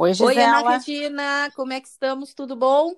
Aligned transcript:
Oi, 0.00 0.14
Gisela. 0.14 0.30
Oi, 0.30 0.40
Ana 0.40 0.70
Regina, 0.70 1.50
como 1.56 1.72
é 1.72 1.80
que 1.80 1.88
estamos? 1.88 2.32
Tudo 2.32 2.54
bom? 2.54 2.94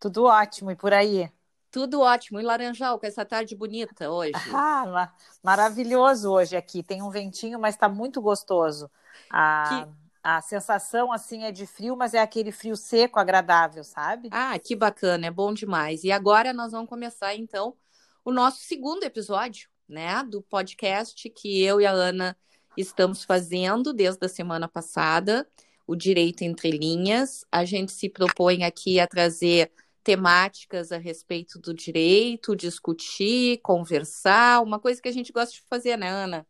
Tudo 0.00 0.24
ótimo, 0.24 0.72
e 0.72 0.74
por 0.74 0.92
aí? 0.92 1.30
Tudo 1.70 2.00
ótimo. 2.00 2.40
E 2.40 2.42
Laranjal, 2.42 2.98
com 2.98 3.06
essa 3.06 3.24
tarde 3.24 3.54
bonita 3.54 4.10
hoje? 4.10 4.32
Ah, 4.52 5.12
maravilhoso 5.44 6.32
hoje 6.32 6.56
aqui. 6.56 6.82
Tem 6.82 7.00
um 7.00 7.08
ventinho, 7.08 7.56
mas 7.60 7.76
está 7.76 7.88
muito 7.88 8.20
gostoso. 8.20 8.90
A, 9.30 9.86
que... 9.86 9.92
a 10.24 10.42
sensação, 10.42 11.12
assim, 11.12 11.44
é 11.44 11.52
de 11.52 11.68
frio, 11.68 11.96
mas 11.96 12.14
é 12.14 12.18
aquele 12.18 12.50
frio 12.50 12.74
seco, 12.74 13.20
agradável, 13.20 13.84
sabe? 13.84 14.28
Ah, 14.32 14.58
que 14.58 14.74
bacana, 14.74 15.28
é 15.28 15.30
bom 15.30 15.54
demais. 15.54 16.02
E 16.02 16.10
agora 16.10 16.52
nós 16.52 16.72
vamos 16.72 16.88
começar, 16.88 17.32
então, 17.36 17.76
o 18.24 18.32
nosso 18.32 18.58
segundo 18.58 19.04
episódio, 19.04 19.68
né, 19.88 20.24
do 20.24 20.42
podcast 20.42 21.30
que 21.30 21.62
eu 21.62 21.80
e 21.80 21.86
a 21.86 21.92
Ana 21.92 22.36
estamos 22.76 23.22
fazendo 23.22 23.92
desde 23.92 24.26
a 24.26 24.28
semana 24.28 24.66
passada 24.66 25.46
o 25.86 25.96
direito 25.96 26.42
entre 26.42 26.70
linhas. 26.70 27.44
A 27.50 27.64
gente 27.64 27.92
se 27.92 28.08
propõe 28.08 28.64
aqui 28.64 29.00
a 29.00 29.06
trazer 29.06 29.72
temáticas 30.02 30.90
a 30.90 30.98
respeito 30.98 31.58
do 31.58 31.72
direito, 31.72 32.56
discutir, 32.56 33.58
conversar, 33.62 34.62
uma 34.62 34.78
coisa 34.78 35.00
que 35.00 35.08
a 35.08 35.12
gente 35.12 35.32
gosta 35.32 35.54
de 35.54 35.62
fazer, 35.62 35.96
né, 35.96 36.08
Ana? 36.08 36.46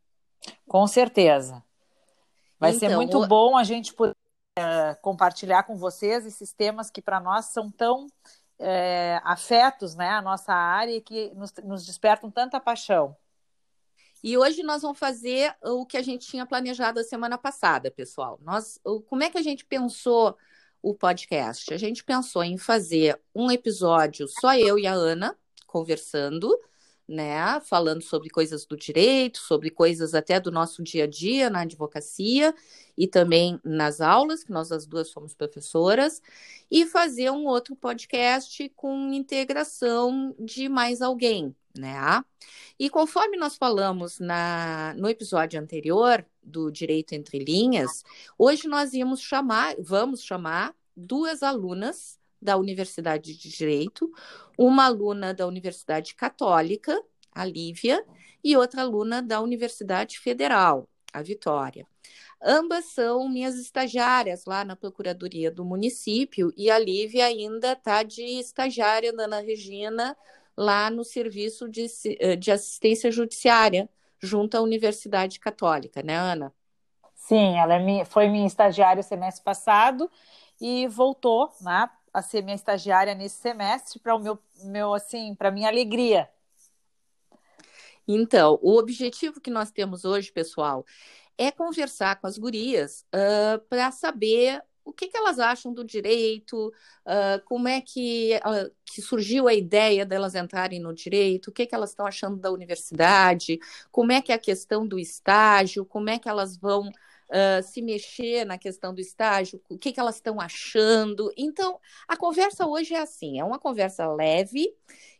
Com 0.66 0.86
certeza. 0.86 1.62
Vai 2.58 2.70
então, 2.70 2.88
ser 2.88 2.96
muito 2.96 3.18
o... 3.18 3.26
bom 3.26 3.56
a 3.56 3.64
gente 3.64 3.92
poder 3.92 4.14
é, 4.58 4.94
compartilhar 4.96 5.64
com 5.64 5.76
vocês 5.76 6.26
esses 6.26 6.52
temas 6.52 6.90
que 6.90 7.02
para 7.02 7.20
nós 7.20 7.46
são 7.46 7.70
tão 7.70 8.06
é, 8.58 9.20
afetos, 9.24 9.94
né, 9.94 10.10
a 10.10 10.22
nossa 10.22 10.52
área 10.52 10.96
e 10.96 11.00
que 11.00 11.32
nos, 11.34 11.52
nos 11.64 11.84
despertam 11.84 12.30
tanta 12.30 12.60
paixão. 12.60 13.16
E 14.22 14.38
hoje 14.38 14.62
nós 14.62 14.82
vamos 14.82 14.98
fazer 14.98 15.52
o 15.62 15.84
que 15.84 15.96
a 15.96 16.02
gente 16.02 16.26
tinha 16.26 16.46
planejado 16.46 17.00
a 17.00 17.04
semana 17.04 17.36
passada, 17.36 17.90
pessoal. 17.90 18.38
Nós, 18.42 18.78
como 19.08 19.24
é 19.24 19.30
que 19.30 19.38
a 19.38 19.42
gente 19.42 19.64
pensou 19.64 20.36
o 20.80 20.94
podcast? 20.94 21.74
A 21.74 21.76
gente 21.76 22.04
pensou 22.04 22.44
em 22.44 22.56
fazer 22.56 23.20
um 23.34 23.50
episódio 23.50 24.28
só 24.28 24.56
eu 24.56 24.78
e 24.78 24.86
a 24.86 24.92
Ana 24.92 25.36
conversando, 25.66 26.56
né, 27.08 27.60
falando 27.60 28.02
sobre 28.02 28.30
coisas 28.30 28.64
do 28.64 28.76
direito, 28.76 29.38
sobre 29.38 29.70
coisas 29.70 30.14
até 30.14 30.38
do 30.40 30.50
nosso 30.50 30.82
dia 30.82 31.04
a 31.04 31.06
dia 31.06 31.50
na 31.50 31.60
advocacia 31.60 32.54
e 32.96 33.06
também 33.06 33.60
nas 33.64 34.00
aulas, 34.00 34.44
que 34.44 34.52
nós 34.52 34.70
as 34.70 34.86
duas 34.86 35.08
somos 35.08 35.34
professoras, 35.34 36.22
e 36.70 36.86
fazer 36.86 37.30
um 37.30 37.46
outro 37.46 37.74
podcast 37.74 38.68
com 38.76 39.12
integração 39.12 40.34
de 40.38 40.68
mais 40.68 41.02
alguém, 41.02 41.54
né? 41.76 42.22
E 42.78 42.88
conforme 42.88 43.36
nós 43.36 43.56
falamos 43.56 44.18
na, 44.18 44.94
no 44.96 45.08
episódio 45.08 45.60
anterior 45.60 46.24
do 46.42 46.70
Direito 46.70 47.12
Entre 47.12 47.38
Linhas, 47.38 48.02
hoje 48.38 48.68
nós 48.68 48.92
íamos 48.92 49.20
chamar, 49.20 49.74
vamos 49.78 50.22
chamar 50.22 50.74
duas 50.96 51.42
alunas 51.42 52.21
da 52.42 52.56
Universidade 52.56 53.36
de 53.36 53.48
Direito, 53.48 54.12
uma 54.58 54.86
aluna 54.86 55.32
da 55.32 55.46
Universidade 55.46 56.14
Católica, 56.14 57.00
a 57.32 57.44
Lívia, 57.44 58.04
e 58.42 58.56
outra 58.56 58.82
aluna 58.82 59.22
da 59.22 59.40
Universidade 59.40 60.18
Federal, 60.18 60.88
a 61.12 61.22
Vitória. 61.22 61.86
Ambas 62.44 62.86
são 62.86 63.28
minhas 63.28 63.54
estagiárias 63.54 64.44
lá 64.46 64.64
na 64.64 64.74
Procuradoria 64.74 65.48
do 65.48 65.64
município 65.64 66.52
e 66.56 66.68
a 66.68 66.78
Lívia 66.78 67.26
ainda 67.26 67.72
está 67.72 68.02
de 68.02 68.22
estagiária 68.40 69.12
da 69.12 69.24
Ana 69.24 69.40
Regina 69.40 70.16
lá 70.56 70.90
no 70.90 71.04
Serviço 71.04 71.68
de, 71.68 71.86
eh, 72.18 72.34
de 72.34 72.50
Assistência 72.50 73.12
Judiciária, 73.12 73.88
junto 74.20 74.56
à 74.56 74.60
Universidade 74.60 75.38
Católica, 75.38 76.02
né, 76.02 76.16
Ana? 76.16 76.52
Sim, 77.14 77.56
ela 77.56 77.74
é 77.74 77.78
minha, 77.78 78.04
foi 78.04 78.28
minha 78.28 78.46
estagiária 78.46 79.00
o 79.00 79.04
semestre 79.04 79.44
passado 79.44 80.10
e 80.60 80.88
voltou 80.88 81.48
né, 81.60 81.88
a 82.12 82.22
ser 82.22 82.42
minha 82.42 82.54
estagiária 82.54 83.14
nesse 83.14 83.36
semestre 83.36 83.98
para 83.98 84.14
o 84.14 84.18
meu, 84.18 84.38
meu 84.64 84.94
assim, 84.94 85.34
para 85.34 85.50
minha 85.50 85.68
alegria. 85.68 86.28
Então, 88.06 88.58
o 88.62 88.76
objetivo 88.76 89.40
que 89.40 89.50
nós 89.50 89.70
temos 89.70 90.04
hoje, 90.04 90.32
pessoal, 90.32 90.84
é 91.38 91.50
conversar 91.50 92.20
com 92.20 92.26
as 92.26 92.36
gurias 92.36 93.06
uh, 93.14 93.58
para 93.68 93.90
saber 93.90 94.62
o 94.84 94.92
que, 94.92 95.08
que 95.08 95.16
elas 95.16 95.38
acham 95.38 95.72
do 95.72 95.84
direito, 95.84 96.72
uh, 97.06 97.42
como 97.44 97.68
é 97.68 97.80
que, 97.80 98.40
uh, 98.44 98.70
que 98.84 99.00
surgiu 99.00 99.46
a 99.46 99.54
ideia 99.54 100.04
delas 100.04 100.34
entrarem 100.34 100.80
no 100.80 100.92
direito, 100.92 101.48
o 101.48 101.52
que, 101.52 101.66
que 101.66 101.74
elas 101.74 101.90
estão 101.90 102.04
achando 102.04 102.36
da 102.36 102.50
universidade, 102.50 103.60
como 103.90 104.12
é 104.12 104.20
que 104.20 104.32
é 104.32 104.34
a 104.34 104.38
questão 104.38 104.86
do 104.86 104.98
estágio, 104.98 105.84
como 105.84 106.10
é 106.10 106.18
que 106.18 106.28
elas 106.28 106.56
vão 106.56 106.90
uh, 107.32 107.62
se 107.62 107.80
mexer 107.80 108.44
na 108.44 108.58
questão 108.58 108.94
do 108.94 109.00
estágio, 109.00 109.60
o 109.68 109.78
que, 109.78 109.92
que 109.92 109.98
elas 109.98 110.16
estão 110.16 110.40
achando. 110.40 111.32
Então, 111.36 111.80
a 112.06 112.16
conversa 112.16 112.66
hoje 112.66 112.94
é 112.94 113.00
assim, 113.00 113.40
é 113.40 113.44
uma 113.44 113.58
conversa 113.58 114.06
leve. 114.12 114.72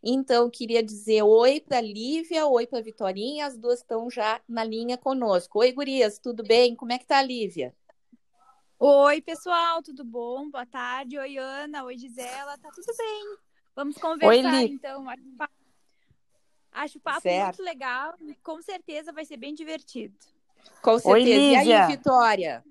Então, 0.03 0.51
queria 0.51 0.83
dizer 0.83 1.23
oi 1.23 1.61
para 1.61 1.81
Lívia, 1.81 2.47
oi 2.47 2.67
para 2.67 2.83
Vitorinha, 2.83 3.47
as 3.47 3.57
duas 3.57 3.79
estão 3.79 4.11
já 4.11 4.41
na 4.49 4.63
linha 4.63 4.99
conosco. 4.99 5.61
Oi, 5.61 5.73
gurias, 5.73 6.19
tudo 6.19 6.43
bem? 6.43 6.77
Como 6.77 6.93
é 6.93 6.99
que 6.99 7.07
tá 7.07 7.19
a 7.19 7.23
Lívia? 7.23 7.75
Oi, 8.79 9.23
pessoal, 9.23 9.81
tudo 9.83 10.05
bom? 10.05 10.51
Boa 10.51 10.67
tarde. 10.67 11.17
Oi, 11.17 11.39
Ana. 11.39 11.85
Oi, 11.85 11.97
Gisela. 11.97 12.59
Tá 12.59 12.69
tudo 12.75 12.97
bem? 12.99 13.37
Vamos 13.77 13.97
conversar, 13.97 14.55
Oi, 14.55 14.65
então. 14.65 15.07
Acho 16.73 16.99
o 16.99 17.01
papo 17.01 17.21
certo. 17.21 17.59
muito 17.59 17.63
legal 17.63 18.15
e 18.21 18.35
com 18.37 18.61
certeza 18.61 19.13
vai 19.13 19.25
ser 19.25 19.37
bem 19.37 19.55
divertido. 19.55 20.17
Com 20.83 20.99
certeza. 20.99 21.09
Oi, 21.11 21.23
Lívia. 21.23 21.65
E 21.65 21.73
aí, 21.73 21.87
Vitória? 21.87 22.65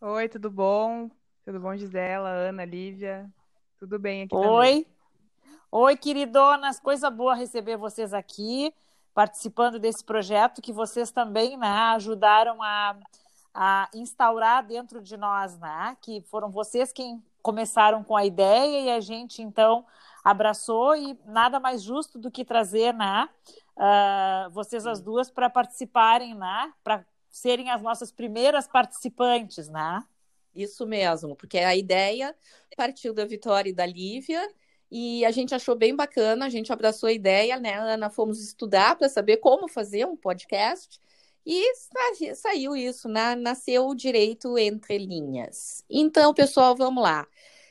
Oi, 0.00 0.28
tudo 0.28 0.50
bom? 0.50 1.10
Tudo 1.44 1.60
bom, 1.60 1.76
Gisela, 1.76 2.28
Ana, 2.28 2.64
Lívia? 2.64 3.28
Tudo 3.78 3.98
bem 3.98 4.22
aqui 4.22 4.34
Oi. 4.34 4.44
Também. 4.44 4.86
Oi, 5.70 5.96
queridonas. 5.96 6.80
Coisa 6.80 7.10
boa 7.10 7.34
receber 7.34 7.76
vocês 7.76 8.12
aqui, 8.12 8.72
participando 9.14 9.78
desse 9.78 10.04
projeto 10.04 10.62
que 10.62 10.72
vocês 10.72 11.10
também 11.10 11.56
né, 11.56 11.68
ajudaram 11.68 12.62
a 12.62 12.96
a 13.60 13.88
instaurar 13.92 14.64
dentro 14.64 15.02
de 15.02 15.16
nós, 15.16 15.58
né? 15.58 15.96
Que 16.00 16.20
foram 16.30 16.48
vocês 16.48 16.92
quem 16.92 17.20
começaram 17.42 18.04
com 18.04 18.16
a 18.16 18.24
ideia 18.24 18.82
e 18.82 18.90
a 18.90 19.00
gente 19.00 19.42
então 19.42 19.84
abraçou 20.22 20.94
e 20.94 21.18
nada 21.26 21.58
mais 21.58 21.82
justo 21.82 22.20
do 22.20 22.30
que 22.30 22.44
trazer, 22.44 22.94
né? 22.94 23.28
Uh, 23.78 24.50
vocês 24.50 24.86
as 24.86 25.00
duas 25.00 25.30
para 25.30 25.48
participarem, 25.48 26.34
né? 26.34 26.72
Para 26.82 27.06
serem 27.30 27.70
as 27.70 27.80
nossas 27.80 28.10
primeiras 28.10 28.66
participantes, 28.66 29.68
né? 29.68 30.04
Isso 30.54 30.84
mesmo, 30.84 31.36
porque 31.36 31.58
a 31.58 31.76
ideia 31.76 32.34
partiu 32.76 33.14
da 33.14 33.24
Vitória 33.24 33.70
e 33.70 33.72
da 33.74 33.86
Lívia 33.86 34.42
e 34.90 35.24
a 35.24 35.30
gente 35.30 35.54
achou 35.54 35.76
bem 35.76 35.94
bacana, 35.94 36.46
a 36.46 36.48
gente 36.48 36.72
abraçou 36.72 37.08
a 37.08 37.12
ideia, 37.12 37.60
né, 37.60 37.74
Ana? 37.74 38.10
Fomos 38.10 38.42
estudar 38.42 38.96
para 38.96 39.08
saber 39.08 39.36
como 39.36 39.68
fazer 39.68 40.04
um 40.04 40.16
podcast 40.16 41.00
e 41.46 41.72
saiu 42.34 42.74
isso, 42.74 43.08
né? 43.08 43.34
nasceu 43.34 43.86
o 43.86 43.94
direito 43.94 44.58
entre 44.58 44.98
linhas. 44.98 45.84
Então, 45.88 46.34
pessoal, 46.34 46.74
vamos 46.76 47.02
lá. 47.02 47.26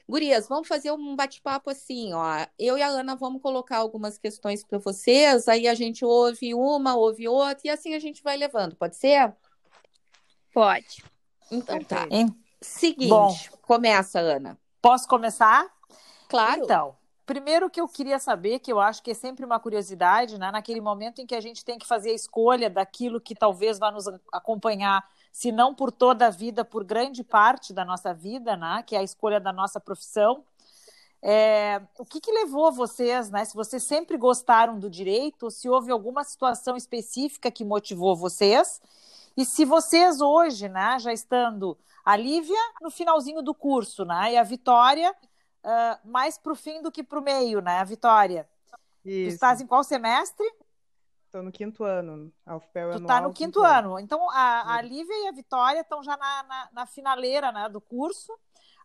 Gurias, 0.10 0.48
vamos 0.48 0.68
fazer 0.68 0.92
um 0.92 1.16
bate-papo 1.16 1.70
assim, 1.70 2.14
ó. 2.14 2.46
Eu 2.58 2.78
e 2.78 2.82
a 2.82 2.88
Ana 2.88 3.16
vamos 3.16 3.42
colocar 3.42 3.78
algumas 3.78 4.18
questões 4.18 4.64
para 4.64 4.78
vocês, 4.78 5.48
aí 5.48 5.68
a 5.68 5.74
gente 5.74 6.06
ouve 6.06 6.54
uma, 6.54 6.96
ouve 6.96 7.28
outra, 7.28 7.62
e 7.66 7.70
assim 7.70 7.94
a 7.94 8.00
gente 8.00 8.24
vai 8.24 8.38
levando, 8.38 8.76
pode 8.76 8.96
ser? 8.96 9.36
Pode. 10.54 11.04
Então 11.52 11.84
tá. 11.84 12.08
Seguinte, 12.62 13.10
Bom, 13.10 13.36
começa, 13.62 14.20
Ana. 14.20 14.58
Posso 14.82 15.08
começar? 15.08 15.68
Claro. 16.30 16.64
Então, 16.64 16.96
Primeiro 17.28 17.70
que 17.70 17.82
eu 17.82 17.90
queria 17.90 18.20
saber, 18.20 18.60
que 18.60 18.72
eu 18.72 18.80
acho 18.80 19.04
que 19.04 19.12
é 19.12 19.14
sempre 19.14 19.44
uma 19.44 19.60
curiosidade, 19.60 20.40
né? 20.40 20.50
naquele 20.50 20.80
momento 20.80 21.20
em 21.20 21.26
que 21.26 21.36
a 21.36 21.42
gente 21.42 21.64
tem 21.66 21.78
que 21.78 21.86
fazer 21.86 22.12
a 22.12 22.14
escolha 22.14 22.70
daquilo 22.70 23.20
que 23.20 23.36
talvez 23.36 23.78
vá 23.78 23.92
nos 23.92 24.08
acompanhar, 24.32 25.06
se 25.38 25.52
não 25.52 25.72
por 25.72 25.92
toda 25.92 26.26
a 26.26 26.30
vida, 26.32 26.66
por 26.66 26.84
grande 26.84 27.24
parte 27.24 27.72
da 27.72 27.86
nossa 27.86 28.12
vida, 28.12 28.58
né? 28.58 28.84
que 28.84 28.96
é 28.96 29.00
a 29.00 29.04
escolha 29.04 29.40
da 29.40 29.54
nossa 29.54 29.80
profissão. 29.80 30.44
É, 31.22 31.80
o 31.96 32.04
que, 32.04 32.20
que, 32.20 32.32
levou 32.32 32.72
vocês, 32.72 33.30
né? 33.30 33.46
Se 33.46 33.54
vocês 33.54 33.84
sempre 33.84 34.18
gostaram 34.18 34.80
do 34.80 34.90
direito, 34.90 35.52
se 35.52 35.70
houve 35.70 35.92
alguma 35.92 36.24
situação 36.24 36.76
específica 36.76 37.52
que 37.52 37.64
motivou 37.64 38.16
vocês, 38.16 38.82
e 39.38 39.46
se 39.46 39.64
vocês 39.64 40.22
hoje, 40.22 40.68
né, 40.70 40.98
já 40.98 41.14
estando 41.14 41.78
a 42.04 42.16
Lívia 42.16 42.58
no 42.82 42.90
finalzinho 42.90 43.44
do 43.44 43.54
curso, 43.54 44.06
né, 44.06 44.34
e 44.34 44.38
a 44.38 44.44
Vitória 44.44 45.12
uh, 45.64 46.10
mais 46.10 46.36
para 46.40 46.52
o 46.52 46.56
fim 46.56 46.82
do 46.82 46.92
que 46.92 47.04
para 47.04 47.20
o 47.20 47.24
meio, 47.24 47.62
né, 47.62 47.86
Vitória? 47.86 48.50
Isso. 49.06 49.30
Tu 49.30 49.34
estás 49.36 49.62
em 49.62 49.68
qual 49.68 49.84
semestre? 49.84 50.52
Estou 51.38 51.44
no 51.44 51.52
quinto 51.52 51.84
ano. 51.84 52.34
A 52.46 52.56
UFPEL 52.56 52.92
tu 52.94 53.02
está 53.02 53.22
no 53.22 53.32
quinto, 53.32 53.62
ano. 53.62 53.90
ano. 53.90 54.00
Então, 54.00 54.28
a, 54.32 54.76
a 54.76 54.82
Lívia 54.82 55.14
e 55.24 55.28
a 55.28 55.32
Vitória 55.32 55.82
estão 55.82 56.02
já 56.02 56.18
na, 56.18 56.44
na, 56.44 56.70
na, 56.74 56.86
finaleira 56.88 57.52
né, 57.52 57.70
do 57.70 57.80
curso. 57.80 58.34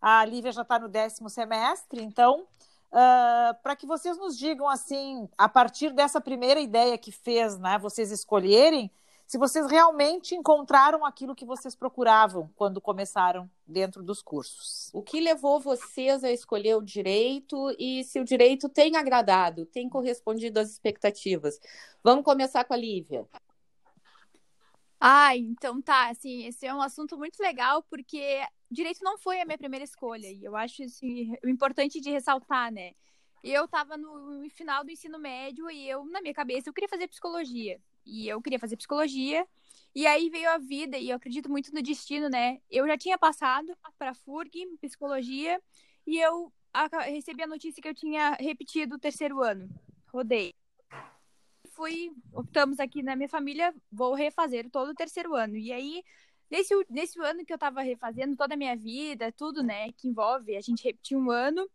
A 0.00 0.22
Lívia 0.24 0.52
já 0.52 0.60
está 0.60 0.78
no 0.78 0.86
décimo 0.86 1.30
semestre. 1.30 2.02
Então, 2.02 2.42
uh, 2.42 3.54
para 3.62 3.74
que 3.74 3.86
vocês 3.86 4.18
nos 4.18 4.36
digam, 4.36 4.68
assim, 4.68 5.26
a 5.38 5.48
partir 5.48 5.94
dessa 5.94 6.20
primeira 6.20 6.60
ideia 6.60 6.98
que 6.98 7.10
fez, 7.10 7.58
né, 7.58 7.78
vocês 7.78 8.10
escolherem, 8.10 8.90
se 9.32 9.38
vocês 9.38 9.66
realmente 9.70 10.34
encontraram 10.34 11.06
aquilo 11.06 11.34
que 11.34 11.46
vocês 11.46 11.74
procuravam 11.74 12.52
quando 12.54 12.82
começaram 12.82 13.50
dentro 13.66 14.02
dos 14.02 14.20
cursos. 14.20 14.90
O 14.92 15.00
que 15.02 15.22
levou 15.22 15.58
vocês 15.58 16.22
a 16.22 16.30
escolher 16.30 16.76
o 16.76 16.82
direito 16.82 17.74
e 17.78 18.04
se 18.04 18.20
o 18.20 18.26
direito 18.26 18.68
tem 18.68 18.94
agradado, 18.94 19.64
tem 19.64 19.88
correspondido 19.88 20.60
às 20.60 20.70
expectativas? 20.70 21.58
Vamos 22.04 22.26
começar 22.26 22.62
com 22.64 22.74
a 22.74 22.76
Lívia. 22.76 23.26
Ah, 25.00 25.34
então 25.34 25.80
tá, 25.80 26.10
assim, 26.10 26.44
esse 26.44 26.66
é 26.66 26.74
um 26.74 26.82
assunto 26.82 27.16
muito 27.16 27.40
legal 27.40 27.82
porque 27.84 28.38
direito 28.70 29.02
não 29.02 29.16
foi 29.16 29.40
a 29.40 29.46
minha 29.46 29.56
primeira 29.56 29.84
escolha 29.86 30.30
e 30.30 30.44
eu 30.44 30.54
acho 30.54 30.82
isso 30.82 31.00
o 31.42 31.48
importante 31.48 32.02
de 32.02 32.10
ressaltar, 32.10 32.70
né? 32.70 32.92
Eu 33.42 33.64
estava 33.64 33.96
no 33.96 34.46
final 34.50 34.84
do 34.84 34.90
ensino 34.90 35.18
médio 35.18 35.70
e 35.70 35.88
eu, 35.88 36.04
na 36.04 36.20
minha 36.20 36.34
cabeça, 36.34 36.68
eu 36.68 36.74
queria 36.74 36.90
fazer 36.90 37.08
psicologia. 37.08 37.80
E 38.04 38.28
eu 38.28 38.40
queria 38.40 38.58
fazer 38.58 38.76
psicologia. 38.76 39.46
E 39.94 40.06
aí 40.06 40.30
veio 40.30 40.50
a 40.50 40.58
vida, 40.58 40.96
e 40.96 41.10
eu 41.10 41.16
acredito 41.16 41.50
muito 41.50 41.74
no 41.74 41.82
destino, 41.82 42.28
né? 42.28 42.60
Eu 42.70 42.86
já 42.86 42.96
tinha 42.96 43.18
passado 43.18 43.76
para 43.98 44.14
FURG, 44.14 44.78
psicologia, 44.80 45.60
e 46.06 46.18
eu 46.18 46.50
recebi 47.04 47.42
a 47.42 47.46
notícia 47.46 47.82
que 47.82 47.88
eu 47.88 47.94
tinha 47.94 48.32
repetido 48.40 48.96
o 48.96 48.98
terceiro 48.98 49.42
ano. 49.42 49.68
Rodei 50.06 50.54
fui, 51.72 52.12
optamos 52.32 52.78
aqui 52.78 53.02
na 53.02 53.16
minha 53.16 53.28
família, 53.28 53.74
vou 53.90 54.14
refazer 54.14 54.70
todo 54.70 54.90
o 54.90 54.94
terceiro 54.94 55.34
ano. 55.34 55.56
E 55.56 55.72
aí, 55.72 56.02
nesse, 56.50 56.74
nesse 56.88 57.20
ano 57.20 57.44
que 57.44 57.52
eu 57.52 57.58
tava 57.58 57.82
refazendo 57.82 58.36
toda 58.36 58.54
a 58.54 58.56
minha 58.56 58.76
vida, 58.76 59.32
tudo, 59.32 59.62
né, 59.62 59.92
que 59.92 60.08
envolve 60.08 60.56
a 60.56 60.60
gente 60.60 60.84
repetir 60.84 61.16
um 61.16 61.30
ano, 61.30 61.68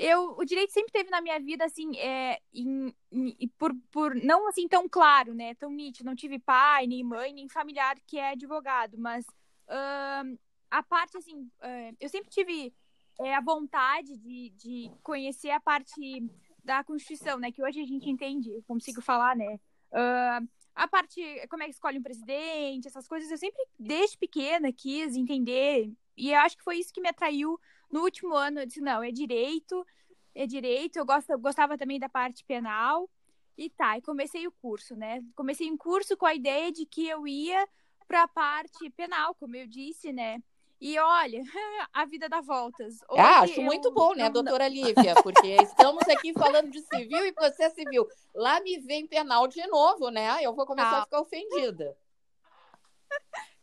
eu, 0.00 0.36
o 0.38 0.44
direito 0.44 0.72
sempre 0.72 0.92
teve 0.92 1.10
na 1.10 1.20
minha 1.20 1.40
vida, 1.40 1.64
assim, 1.64 1.96
é, 1.98 2.40
em, 2.54 2.94
em, 3.10 3.48
por, 3.58 3.74
por 3.90 4.14
não 4.14 4.46
assim 4.46 4.68
tão 4.68 4.88
claro, 4.88 5.34
né, 5.34 5.56
tão 5.56 5.72
nítido. 5.72 6.06
Não 6.06 6.14
tive 6.14 6.38
pai, 6.38 6.86
nem 6.86 7.02
mãe, 7.02 7.32
nem 7.32 7.48
familiar 7.48 7.98
que 8.06 8.16
é 8.16 8.30
advogado, 8.30 8.96
mas 8.96 9.26
uh, 9.26 10.38
a 10.70 10.82
parte, 10.84 11.16
assim, 11.16 11.40
uh, 11.42 11.96
eu 11.98 12.08
sempre 12.08 12.30
tive 12.30 12.72
é, 13.20 13.34
a 13.34 13.40
vontade 13.40 14.16
de, 14.16 14.50
de 14.50 14.90
conhecer 15.02 15.50
a 15.50 15.58
parte 15.58 16.30
da 16.64 16.84
Constituição, 16.84 17.36
né? 17.36 17.50
Que 17.50 17.62
hoje 17.62 17.80
a 17.80 17.84
gente 17.84 18.08
entende, 18.08 18.52
eu 18.52 18.62
consigo 18.68 19.02
falar, 19.02 19.34
né? 19.34 19.58
Uh, 19.90 20.48
a 20.76 20.86
parte, 20.86 21.20
como 21.50 21.64
é 21.64 21.66
que 21.66 21.72
escolhe 21.72 21.98
um 21.98 22.02
presidente, 22.02 22.86
essas 22.86 23.08
coisas, 23.08 23.28
eu 23.32 23.36
sempre, 23.36 23.60
desde 23.76 24.16
pequena, 24.16 24.72
quis 24.72 25.16
entender. 25.16 25.92
E 26.16 26.30
eu 26.30 26.38
acho 26.38 26.56
que 26.56 26.62
foi 26.62 26.78
isso 26.78 26.92
que 26.92 27.00
me 27.00 27.08
atraiu 27.08 27.58
no 27.90 28.02
último 28.02 28.34
ano. 28.34 28.60
Eu 28.60 28.66
disse, 28.66 28.80
não, 28.80 29.02
é 29.02 29.10
direito, 29.10 29.86
é 30.34 30.46
direito. 30.46 30.96
Eu, 30.96 31.06
gosto, 31.06 31.30
eu 31.30 31.38
gostava 31.38 31.76
também 31.76 31.98
da 31.98 32.08
parte 32.08 32.44
penal. 32.44 33.08
E 33.56 33.68
tá, 33.68 33.98
e 33.98 34.02
comecei 34.02 34.46
o 34.46 34.52
curso, 34.52 34.94
né? 34.94 35.20
Comecei 35.34 35.70
um 35.70 35.76
curso 35.76 36.16
com 36.16 36.26
a 36.26 36.34
ideia 36.34 36.70
de 36.70 36.86
que 36.86 37.08
eu 37.08 37.26
ia 37.26 37.68
para 38.06 38.22
a 38.22 38.28
parte 38.28 38.88
penal, 38.90 39.34
como 39.34 39.56
eu 39.56 39.66
disse, 39.66 40.12
né? 40.12 40.40
E 40.80 40.96
olha, 40.98 41.42
a 41.92 42.04
vida 42.04 42.28
dá 42.28 42.40
voltas. 42.40 43.00
Hoje 43.08 43.20
ah, 43.20 43.40
acho 43.40 43.60
eu... 43.60 43.64
muito 43.64 43.90
bom, 43.90 44.14
né, 44.14 44.30
doutora 44.30 44.68
Lívia? 44.68 45.14
Porque 45.22 45.56
estamos 45.60 46.06
aqui 46.08 46.32
falando 46.32 46.70
de 46.70 46.80
civil 46.82 47.26
e 47.26 47.32
processo 47.32 47.74
civil. 47.74 48.06
Lá 48.32 48.60
me 48.60 48.78
vem 48.78 49.06
penal 49.06 49.48
de 49.48 49.66
novo, 49.66 50.08
né? 50.08 50.38
Eu 50.40 50.54
vou 50.54 50.64
começar 50.64 50.90
Calma. 50.90 51.02
a 51.02 51.04
ficar 51.04 51.20
ofendida. 51.20 51.96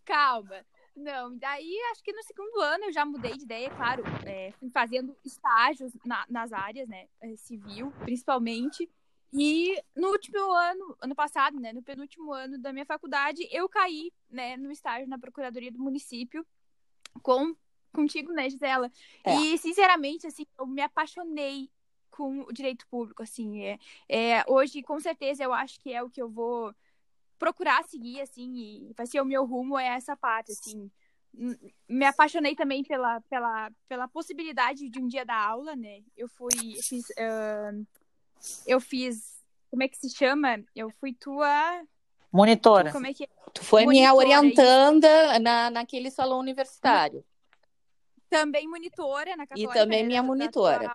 Calma. 0.04 0.66
Não, 0.96 1.36
daí 1.38 1.78
acho 1.92 2.02
que 2.02 2.14
no 2.14 2.24
segundo 2.24 2.62
ano 2.62 2.86
eu 2.86 2.94
já 2.94 3.06
mudei 3.06 3.34
de 3.34 3.44
ideia, 3.44 3.70
claro, 3.70 4.04
é, 4.26 4.54
fui 4.54 4.70
fazendo 4.70 5.16
estágios 5.26 5.92
na, 6.06 6.26
nas 6.30 6.54
áreas, 6.54 6.88
né, 6.88 7.08
é, 7.20 7.36
civil, 7.36 7.92
principalmente. 8.04 8.90
E 9.34 9.78
no 9.94 10.10
último 10.10 10.40
ano, 10.54 10.96
ano 11.02 11.14
passado, 11.14 11.60
né, 11.60 11.74
no 11.74 11.84
penúltimo 11.84 12.32
ano 12.32 12.58
da 12.58 12.72
minha 12.72 12.86
faculdade, 12.86 13.46
eu 13.52 13.68
caí, 13.68 14.14
né, 14.30 14.56
no 14.56 14.72
estágio 14.72 15.10
na 15.10 15.20
Procuradoria 15.20 15.72
do 15.72 15.80
Município, 15.80 16.46
com 17.22 17.54
contigo, 17.92 18.32
né, 18.32 18.50
Gisela? 18.50 18.90
É. 19.24 19.36
E, 19.36 19.58
sinceramente, 19.58 20.28
assim, 20.28 20.46
eu 20.58 20.66
me 20.66 20.82
apaixonei 20.82 21.70
com 22.10 22.42
o 22.42 22.54
direito 22.54 22.88
público, 22.88 23.24
assim, 23.24 23.64
é, 23.64 23.80
é, 24.08 24.44
hoje, 24.48 24.82
com 24.82 25.00
certeza, 25.00 25.44
eu 25.44 25.54
acho 25.54 25.80
que 25.82 25.92
é 25.92 26.02
o 26.02 26.10
que 26.10 26.22
eu 26.22 26.30
vou 26.30 26.74
procurar 27.38 27.84
seguir, 27.84 28.22
assim, 28.22 28.56
e 28.56 28.94
vai 28.96 29.06
ser 29.06 29.22
o 29.22 29.26
meu 29.26 29.46
rumo, 29.46 29.78
é 29.78 29.88
essa 29.88 30.16
parte, 30.16 30.52
assim, 30.52 30.90
me 31.88 32.06
apaixonei 32.06 32.56
também 32.56 32.84
pela, 32.84 33.20
pela, 33.22 33.72
pela 33.88 34.08
possibilidade 34.08 34.90
de 34.90 35.00
um 35.00 35.08
dia 35.08 35.26
dar 35.26 35.48
aula, 35.48 35.76
né, 35.76 36.02
eu 36.16 36.28
fui, 36.30 36.78
eu 36.78 36.84
fiz, 36.84 37.06
uh, 37.10 37.88
eu 38.66 38.80
fiz, 38.80 39.36
como 39.70 39.84
é 39.84 39.88
que 39.88 39.98
se 39.98 40.10
chama? 40.10 40.64
Eu 40.74 40.90
fui 40.90 41.14
tua 41.14 41.84
Monitora. 42.36 42.92
Como 42.92 43.08
é 43.08 43.14
que 43.14 43.24
é? 43.24 43.28
Tu 43.54 43.64
foi 43.64 43.86
minha 43.86 44.14
orientanda 44.14 45.40
na, 45.40 45.70
naquele 45.70 46.12
salão 46.12 46.38
universitário. 46.40 47.24
Também 48.30 48.68
monitora 48.68 49.38
na 49.38 49.48
Católica. 49.48 49.72
E 49.72 49.74
também 49.74 50.02
né, 50.02 50.08
minha 50.08 50.22
monitora. 50.22 50.94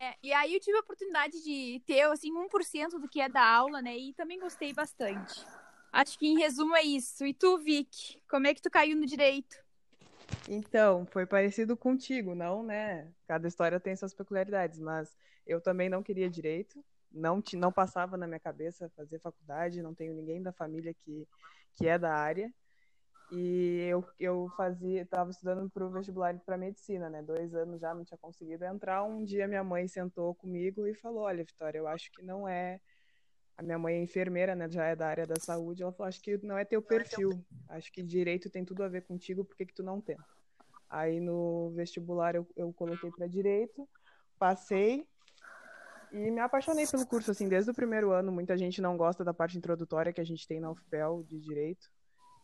É, 0.00 0.14
e 0.22 0.32
aí 0.32 0.54
eu 0.54 0.60
tive 0.60 0.76
a 0.76 0.80
oportunidade 0.80 1.42
de 1.42 1.82
ter, 1.86 2.02
assim, 2.02 2.32
1% 2.32 2.98
do 2.98 3.08
que 3.08 3.20
é 3.20 3.28
da 3.28 3.44
aula, 3.44 3.80
né? 3.80 3.96
E 3.96 4.14
também 4.14 4.38
gostei 4.38 4.72
bastante. 4.72 5.44
Acho 5.92 6.18
que 6.18 6.26
em 6.26 6.38
resumo 6.38 6.74
é 6.74 6.82
isso. 6.82 7.24
E 7.24 7.32
tu, 7.32 7.58
Vic, 7.58 8.20
como 8.28 8.46
é 8.46 8.54
que 8.54 8.62
tu 8.62 8.70
caiu 8.70 8.96
no 8.96 9.06
direito? 9.06 9.56
Então, 10.48 11.06
foi 11.06 11.24
parecido 11.26 11.76
contigo, 11.76 12.34
não, 12.34 12.62
né? 12.62 13.12
Cada 13.26 13.46
história 13.46 13.78
tem 13.78 13.94
suas 13.94 14.12
peculiaridades, 14.12 14.78
mas 14.78 15.16
eu 15.46 15.60
também 15.60 15.88
não 15.88 16.02
queria 16.02 16.28
direito 16.28 16.84
não, 17.14 17.42
não 17.54 17.72
passava 17.72 18.16
na 18.16 18.26
minha 18.26 18.40
cabeça 18.40 18.90
fazer 18.96 19.20
faculdade, 19.20 19.82
não 19.82 19.94
tenho 19.94 20.12
ninguém 20.12 20.42
da 20.42 20.52
família 20.52 20.92
que, 20.92 21.26
que 21.74 21.86
é 21.86 21.98
da 21.98 22.12
área. 22.12 22.52
E 23.32 23.86
eu, 23.88 24.04
eu 24.18 24.48
fazia, 24.56 25.02
estava 25.02 25.30
estudando 25.30 25.68
para 25.70 25.84
o 25.84 25.90
vestibular 25.90 26.38
para 26.40 26.58
medicina, 26.58 27.08
né? 27.08 27.22
Dois 27.22 27.54
anos 27.54 27.80
já 27.80 27.94
não 27.94 28.04
tinha 28.04 28.18
conseguido 28.18 28.64
entrar. 28.64 29.02
Um 29.02 29.24
dia 29.24 29.48
minha 29.48 29.64
mãe 29.64 29.88
sentou 29.88 30.34
comigo 30.34 30.86
e 30.86 30.94
falou: 30.94 31.22
Olha, 31.22 31.44
Vitória, 31.44 31.78
eu 31.78 31.88
acho 31.88 32.10
que 32.12 32.22
não 32.22 32.46
é. 32.46 32.80
A 33.56 33.62
minha 33.62 33.78
mãe 33.78 33.96
é 33.96 34.02
enfermeira, 34.02 34.54
né? 34.54 34.68
Já 34.68 34.84
é 34.84 34.96
da 34.96 35.06
área 35.06 35.26
da 35.26 35.36
saúde. 35.40 35.82
Ela 35.82 35.92
falou: 35.92 36.08
Acho 36.08 36.20
que 36.20 36.36
não 36.44 36.58
é 36.58 36.64
teu 36.64 36.82
perfil. 36.82 37.30
Acho 37.68 37.90
que 37.92 38.02
direito 38.02 38.50
tem 38.50 38.64
tudo 38.64 38.82
a 38.82 38.88
ver 38.88 39.02
contigo, 39.02 39.44
por 39.44 39.56
que, 39.56 39.66
que 39.66 39.74
tu 39.74 39.82
não 39.82 40.00
tenta? 40.00 40.24
Aí 40.88 41.18
no 41.18 41.70
vestibular 41.74 42.34
eu, 42.36 42.46
eu 42.54 42.72
coloquei 42.72 43.10
para 43.10 43.26
direito, 43.26 43.88
passei 44.38 45.08
e 46.12 46.30
me 46.30 46.38
apaixonei 46.38 46.86
pelo 46.86 47.04
curso, 47.04 47.32
assim, 47.32 47.48
desde 47.48 47.72
o 47.72 47.74
primeiro 47.74 48.12
ano. 48.12 48.30
Muita 48.30 48.56
gente 48.56 48.80
não 48.80 48.96
gosta 48.96 49.24
da 49.24 49.34
parte 49.34 49.58
introdutória 49.58 50.12
que 50.12 50.20
a 50.20 50.24
gente 50.24 50.46
tem 50.46 50.60
na 50.60 50.70
UFPEL 50.70 51.24
de 51.24 51.40
Direito. 51.40 51.90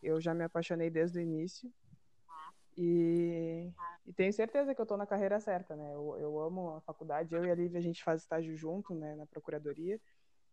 Eu 0.01 0.19
já 0.19 0.33
me 0.33 0.43
apaixonei 0.43 0.89
desde 0.89 1.19
o 1.19 1.21
início. 1.21 1.71
E, 2.77 3.71
e 4.07 4.13
tenho 4.13 4.31
certeza 4.33 4.73
que 4.73 4.81
eu 4.81 4.83
estou 4.83 4.97
na 4.97 5.05
carreira 5.05 5.39
certa, 5.39 5.75
né? 5.75 5.93
Eu, 5.93 6.17
eu 6.19 6.39
amo 6.39 6.75
a 6.75 6.81
faculdade. 6.81 7.33
Eu 7.35 7.45
e 7.45 7.51
a 7.51 7.55
Lívia, 7.55 7.79
a 7.79 7.83
gente 7.83 8.03
faz 8.03 8.21
estágio 8.21 8.55
junto, 8.55 8.93
né, 8.95 9.15
na 9.15 9.25
Procuradoria. 9.25 9.99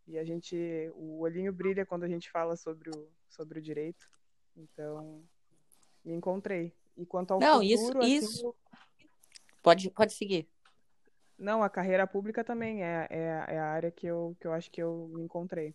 E 0.07 0.19
a 0.19 0.25
gente, 0.25 0.57
o 0.95 1.21
olhinho 1.21 1.53
brilha 1.53 1.87
quando 1.87 2.05
a 2.05 2.09
gente 2.09 2.31
fala 2.31 2.57
sobre 2.57 2.91
o, 2.91 3.09
sobre 3.29 3.59
o 3.59 3.63
direito. 3.63 4.09
Então, 4.57 5.23
me 6.05 6.15
encontrei. 6.15 6.75
E 6.97 7.07
quanto 7.07 7.33
ao 7.33 7.41
não, 7.41 7.61
futuro... 7.61 7.69
Não, 7.69 7.73
isso, 7.73 7.99
assim, 7.99 8.15
isso... 8.17 8.57
Pode, 9.63 9.91
pode 9.91 10.13
seguir. 10.13 10.49
Não, 11.39 11.63
a 11.63 11.71
carreira 11.71 12.07
pública 12.07 12.43
também 12.43 12.83
é, 12.83 13.07
é, 13.11 13.45
é, 13.49 13.59
a 13.59 13.67
área 13.67 13.91
que 13.91 14.07
eu, 14.07 14.37
que 14.41 14.47
eu 14.47 14.53
acho 14.53 14.71
que 14.71 14.83
eu 14.83 15.09
me 15.15 15.23
encontrei. 15.23 15.75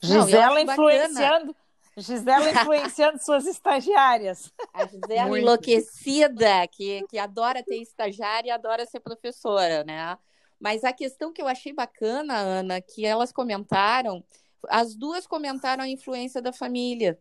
Gisela 0.00 0.60
influenciando. 0.60 1.56
Gisela 1.96 2.50
influenciando 2.50 3.22
suas 3.22 3.46
estagiárias. 3.46 4.52
A 4.72 4.84
Gisela 4.84 5.28
Muito. 5.28 5.42
enlouquecida, 5.42 6.66
que, 6.68 7.06
que 7.08 7.18
adora 7.18 7.62
ter 7.62 7.76
estagiária 7.76 8.48
e 8.48 8.50
adora 8.50 8.86
ser 8.86 9.00
professora, 9.00 9.84
né? 9.84 10.18
Mas 10.58 10.82
a 10.82 10.92
questão 10.92 11.32
que 11.32 11.42
eu 11.42 11.46
achei 11.46 11.72
bacana, 11.72 12.36
Ana, 12.36 12.80
que 12.80 13.04
elas 13.04 13.32
comentaram, 13.32 14.24
as 14.68 14.94
duas 14.94 15.26
comentaram 15.26 15.84
a 15.84 15.88
influência 15.88 16.40
da 16.40 16.52
família. 16.52 17.18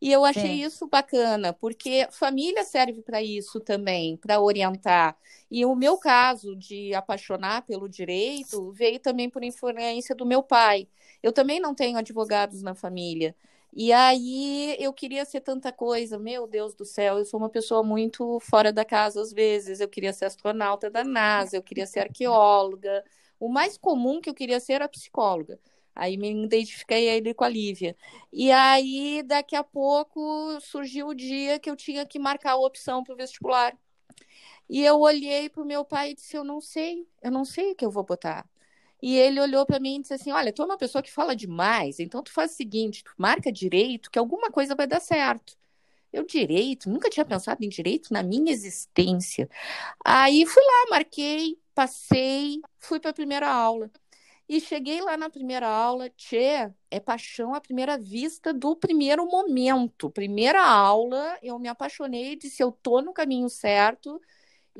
E 0.00 0.10
eu 0.10 0.24
achei 0.24 0.56
Sim. 0.56 0.64
isso 0.64 0.86
bacana, 0.86 1.52
porque 1.52 2.08
família 2.10 2.64
serve 2.64 3.02
para 3.02 3.22
isso 3.22 3.60
também, 3.60 4.16
para 4.16 4.40
orientar. 4.40 5.16
E 5.50 5.64
o 5.64 5.74
meu 5.74 5.98
caso 5.98 6.56
de 6.56 6.94
apaixonar 6.94 7.62
pelo 7.62 7.88
direito 7.88 8.72
veio 8.72 8.98
também 8.98 9.28
por 9.28 9.44
influência 9.44 10.14
do 10.14 10.24
meu 10.24 10.42
pai. 10.42 10.88
Eu 11.22 11.32
também 11.32 11.60
não 11.60 11.74
tenho 11.74 11.98
advogados 11.98 12.62
na 12.62 12.74
família. 12.74 13.36
E 13.72 13.92
aí 13.92 14.76
eu 14.80 14.92
queria 14.92 15.24
ser 15.24 15.40
tanta 15.40 15.72
coisa, 15.72 16.18
meu 16.18 16.46
Deus 16.46 16.74
do 16.74 16.84
céu, 16.84 17.18
eu 17.18 17.24
sou 17.24 17.38
uma 17.38 17.48
pessoa 17.48 17.82
muito 17.82 18.40
fora 18.40 18.72
da 18.72 18.84
casa 18.84 19.20
às 19.22 19.32
vezes. 19.32 19.80
Eu 19.80 19.88
queria 19.88 20.12
ser 20.12 20.26
astronauta 20.26 20.90
da 20.90 21.04
NASA, 21.04 21.56
eu 21.56 21.62
queria 21.62 21.86
ser 21.86 22.00
arqueóloga. 22.00 23.04
O 23.38 23.48
mais 23.48 23.76
comum 23.78 24.20
que 24.20 24.28
eu 24.28 24.34
queria 24.34 24.60
ser 24.60 24.74
era 24.74 24.88
psicóloga. 24.88 25.58
Aí 25.94 26.16
me 26.16 26.30
identifiquei 26.44 27.08
ele 27.08 27.34
com 27.34 27.44
a 27.44 27.48
Lívia. 27.48 27.96
E 28.32 28.50
aí, 28.50 29.22
daqui 29.22 29.56
a 29.56 29.62
pouco, 29.64 30.60
surgiu 30.60 31.08
o 31.08 31.14
dia 31.14 31.58
que 31.58 31.70
eu 31.70 31.76
tinha 31.76 32.06
que 32.06 32.18
marcar 32.18 32.52
a 32.52 32.56
opção 32.56 33.02
para 33.04 33.14
o 33.14 33.16
vestibular. 33.16 33.76
E 34.68 34.84
eu 34.84 35.00
olhei 35.00 35.48
para 35.48 35.62
o 35.62 35.66
meu 35.66 35.84
pai 35.84 36.10
e 36.10 36.14
disse: 36.14 36.36
Eu 36.36 36.44
não 36.44 36.60
sei, 36.60 37.06
eu 37.22 37.30
não 37.30 37.44
sei 37.44 37.72
o 37.72 37.74
que 37.76 37.84
eu 37.84 37.90
vou 37.90 38.04
botar. 38.04 38.48
E 39.02 39.16
ele 39.16 39.40
olhou 39.40 39.64
para 39.66 39.80
mim 39.80 39.96
e 39.96 40.00
disse 40.02 40.14
assim: 40.14 40.32
Olha, 40.32 40.52
tu 40.52 40.62
é 40.62 40.64
uma 40.64 40.78
pessoa 40.78 41.02
que 41.02 41.12
fala 41.12 41.34
demais, 41.36 42.00
então 42.00 42.22
tu 42.22 42.32
faz 42.32 42.52
o 42.52 42.56
seguinte: 42.56 43.04
tu 43.04 43.12
marca 43.18 43.50
direito, 43.52 44.10
que 44.10 44.18
alguma 44.18 44.50
coisa 44.50 44.74
vai 44.74 44.86
dar 44.86 45.00
certo. 45.00 45.58
Eu, 46.12 46.24
direito? 46.26 46.90
Nunca 46.90 47.08
tinha 47.10 47.24
pensado 47.24 47.64
em 47.64 47.68
direito 47.68 48.12
na 48.12 48.22
minha 48.22 48.52
existência. 48.52 49.48
Aí 50.04 50.46
fui 50.46 50.62
lá, 50.62 50.90
marquei, 50.90 51.58
passei, 51.74 52.60
fui 52.78 53.00
para 53.00 53.10
a 53.10 53.14
primeira 53.14 53.48
aula. 53.50 53.90
E 54.48 54.60
cheguei 54.60 55.00
lá 55.00 55.16
na 55.16 55.30
primeira 55.30 55.68
aula, 55.68 56.10
tchê, 56.10 56.72
é 56.90 56.98
paixão 56.98 57.54
à 57.54 57.60
primeira 57.60 57.96
vista 57.96 58.52
do 58.52 58.74
primeiro 58.76 59.24
momento. 59.26 60.10
Primeira 60.10 60.60
aula, 60.66 61.38
eu 61.42 61.58
me 61.58 61.68
apaixonei, 61.68 62.34
disse, 62.36 62.62
eu 62.62 62.72
tô 62.72 63.00
no 63.00 63.12
caminho 63.12 63.48
certo 63.48 64.20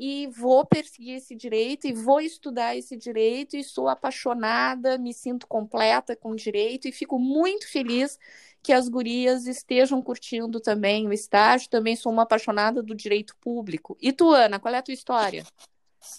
e 0.03 0.25
vou 0.25 0.65
perseguir 0.65 1.17
esse 1.17 1.35
direito 1.35 1.85
e 1.85 1.93
vou 1.93 2.19
estudar 2.19 2.75
esse 2.75 2.97
direito 2.97 3.55
e 3.55 3.63
sou 3.63 3.87
apaixonada, 3.87 4.97
me 4.97 5.13
sinto 5.13 5.45
completa 5.45 6.15
com 6.15 6.31
o 6.31 6.35
direito 6.35 6.87
e 6.87 6.91
fico 6.91 7.19
muito 7.19 7.71
feliz 7.71 8.17
que 8.63 8.73
as 8.73 8.89
gurias 8.89 9.45
estejam 9.45 10.01
curtindo 10.01 10.59
também 10.59 11.07
o 11.07 11.13
estágio. 11.13 11.69
Também 11.69 11.95
sou 11.95 12.11
uma 12.11 12.23
apaixonada 12.23 12.81
do 12.81 12.95
direito 12.95 13.35
público. 13.39 13.95
E 14.01 14.11
tu, 14.11 14.31
Ana, 14.31 14.59
qual 14.59 14.73
é 14.73 14.79
a 14.79 14.81
tua 14.81 14.93
história? 14.95 15.45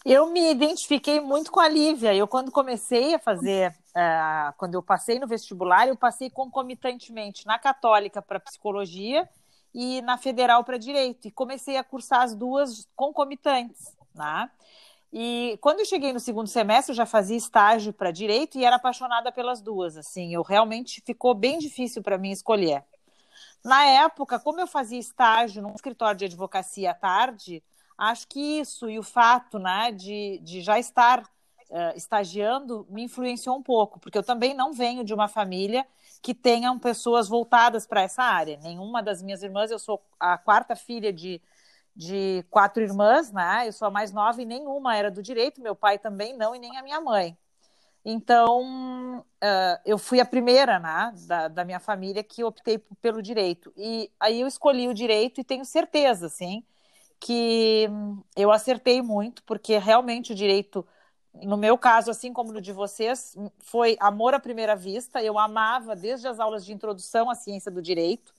Eu 0.07 0.31
me 0.31 0.53
identifiquei 0.53 1.19
muito 1.19 1.51
com 1.51 1.59
a 1.59 1.69
Lívia. 1.69 2.15
Eu, 2.15 2.29
quando 2.29 2.53
comecei 2.53 3.17
a 3.17 3.19
fazer, 3.19 3.71
uh, 3.97 4.55
quando 4.59 4.75
eu 4.75 4.83
passei 4.83 5.19
no 5.19 5.27
vestibular, 5.27 5.89
eu 5.89 5.97
passei 5.97 6.31
concomitantemente 6.31 7.45
na 7.47 7.59
Católica 7.59 8.23
para 8.23 8.39
Psicologia 8.39 9.29
e 9.75 10.01
na 10.03 10.19
Federal 10.19 10.65
para 10.65 10.77
Direito. 10.77 11.27
E 11.27 11.31
comecei 11.31 11.77
a 11.77 11.85
cursar 11.85 12.23
as 12.23 12.35
duas 12.35 12.89
concomitantes. 12.95 13.97
Né? 14.15 14.51
E 15.13 15.59
quando 15.61 15.81
eu 15.81 15.85
cheguei 15.85 16.13
no 16.13 16.21
segundo 16.21 16.49
semestre, 16.49 16.93
eu 16.93 16.97
já 16.97 17.07
fazia 17.07 17.37
estágio 17.37 17.93
para 17.93 18.11
direito 18.11 18.59
e 18.59 18.65
era 18.65 18.77
apaixonada 18.77 19.31
pelas 19.31 19.61
duas. 19.61 19.97
Assim, 19.97 20.35
eu 20.35 20.43
realmente 20.43 21.03
ficou 21.05 21.35
bem 21.35 21.59
difícil 21.59 22.03
para 22.03 22.17
mim 22.17 22.31
escolher. 22.31 22.83
Na 23.63 23.85
época, 23.85 24.41
como 24.41 24.61
eu 24.61 24.67
fazia 24.67 24.99
estágio 24.99 25.63
num 25.63 25.75
escritório 25.75 26.19
de 26.19 26.25
advocacia 26.25 26.91
à 26.91 26.95
tarde, 26.95 27.63
acho 27.97 28.27
que 28.27 28.61
isso 28.61 28.89
e 28.89 28.99
o 28.99 29.03
fato, 29.03 29.59
né, 29.59 29.93
de, 29.93 30.41
de 30.43 30.63
já 30.63 30.79
estar 30.79 31.23
uh, 31.73 31.97
estagiando 31.97 32.87
me 32.89 33.03
influenciou 33.03 33.57
um 33.57 33.63
pouco, 33.63 33.99
porque 33.99 34.17
eu 34.17 34.23
também 34.23 34.55
não 34.55 34.73
venho 34.73 35.03
de 35.03 35.13
uma 35.13 35.27
família 35.27 35.85
que 36.23 36.35
tenham 36.35 36.79
pessoas 36.79 37.29
voltadas 37.29 37.87
para 37.87 38.03
essa 38.03 38.23
área. 38.23 38.59
Nenhuma 38.63 39.03
das 39.03 39.23
minhas 39.23 39.43
irmãs, 39.43 39.71
eu 39.73 39.79
sou 39.79 40.01
a 40.21 40.39
quarta 40.39 40.77
filha 40.77 41.13
de 41.13 41.41
de 41.95 42.45
quatro 42.51 42.83
irmãs, 42.83 43.31
né? 43.33 43.69
Eu 43.69 43.73
sou 43.73 43.87
a 43.87 43.91
mais 43.91 44.13
nova 44.13 44.41
e 44.41 44.47
nenhuma 44.47 44.97
era 44.97 45.11
do 45.11 45.23
direito, 45.23 45.61
meu 45.61 45.75
pai 45.77 45.99
também 45.99 46.37
não, 46.37 46.55
e 46.55 46.59
nem 46.59 46.77
a 46.79 46.83
minha 46.83 47.01
mãe. 47.01 47.37
Então, 48.05 49.21
uh, 49.21 49.81
eu 49.85 49.97
fui 49.99 50.21
a 50.21 50.25
primeira, 50.25 50.79
né, 50.79 51.13
da, 51.27 51.49
da 51.49 51.65
minha 51.65 51.79
família 51.79 52.23
que 52.25 52.43
optei 52.43 52.79
pelo 53.01 53.23
direito. 53.23 53.73
E 53.77 54.11
aí 54.19 54.41
eu 54.41 54.47
escolhi 54.47 54.89
o 54.89 54.95
direito 54.95 55.41
e 55.41 55.45
tenho 55.45 55.65
certeza, 55.65 56.27
assim, 56.27 56.65
que 57.21 57.89
eu 58.37 58.51
acertei 58.51 59.01
muito, 59.03 59.43
porque 59.45 59.79
realmente 59.79 60.33
o 60.33 60.35
direito, 60.35 60.87
no 61.35 61.57
meu 61.57 61.79
caso, 61.79 62.11
assim 62.11 62.33
como 62.33 62.53
no 62.53 62.61
de 62.61 62.73
vocês, 62.73 63.37
foi 63.59 63.97
amor 64.01 64.35
à 64.35 64.41
primeira 64.41 64.77
vista. 64.77 65.23
Eu 65.23 65.39
amava 65.39 65.97
desde 65.97 66.29
as 66.29 66.39
aulas 66.39 66.65
de 66.65 66.73
introdução 66.73 67.31
à 67.31 67.35
ciência 67.35 67.71
do 67.71 67.81
direito 67.81 68.33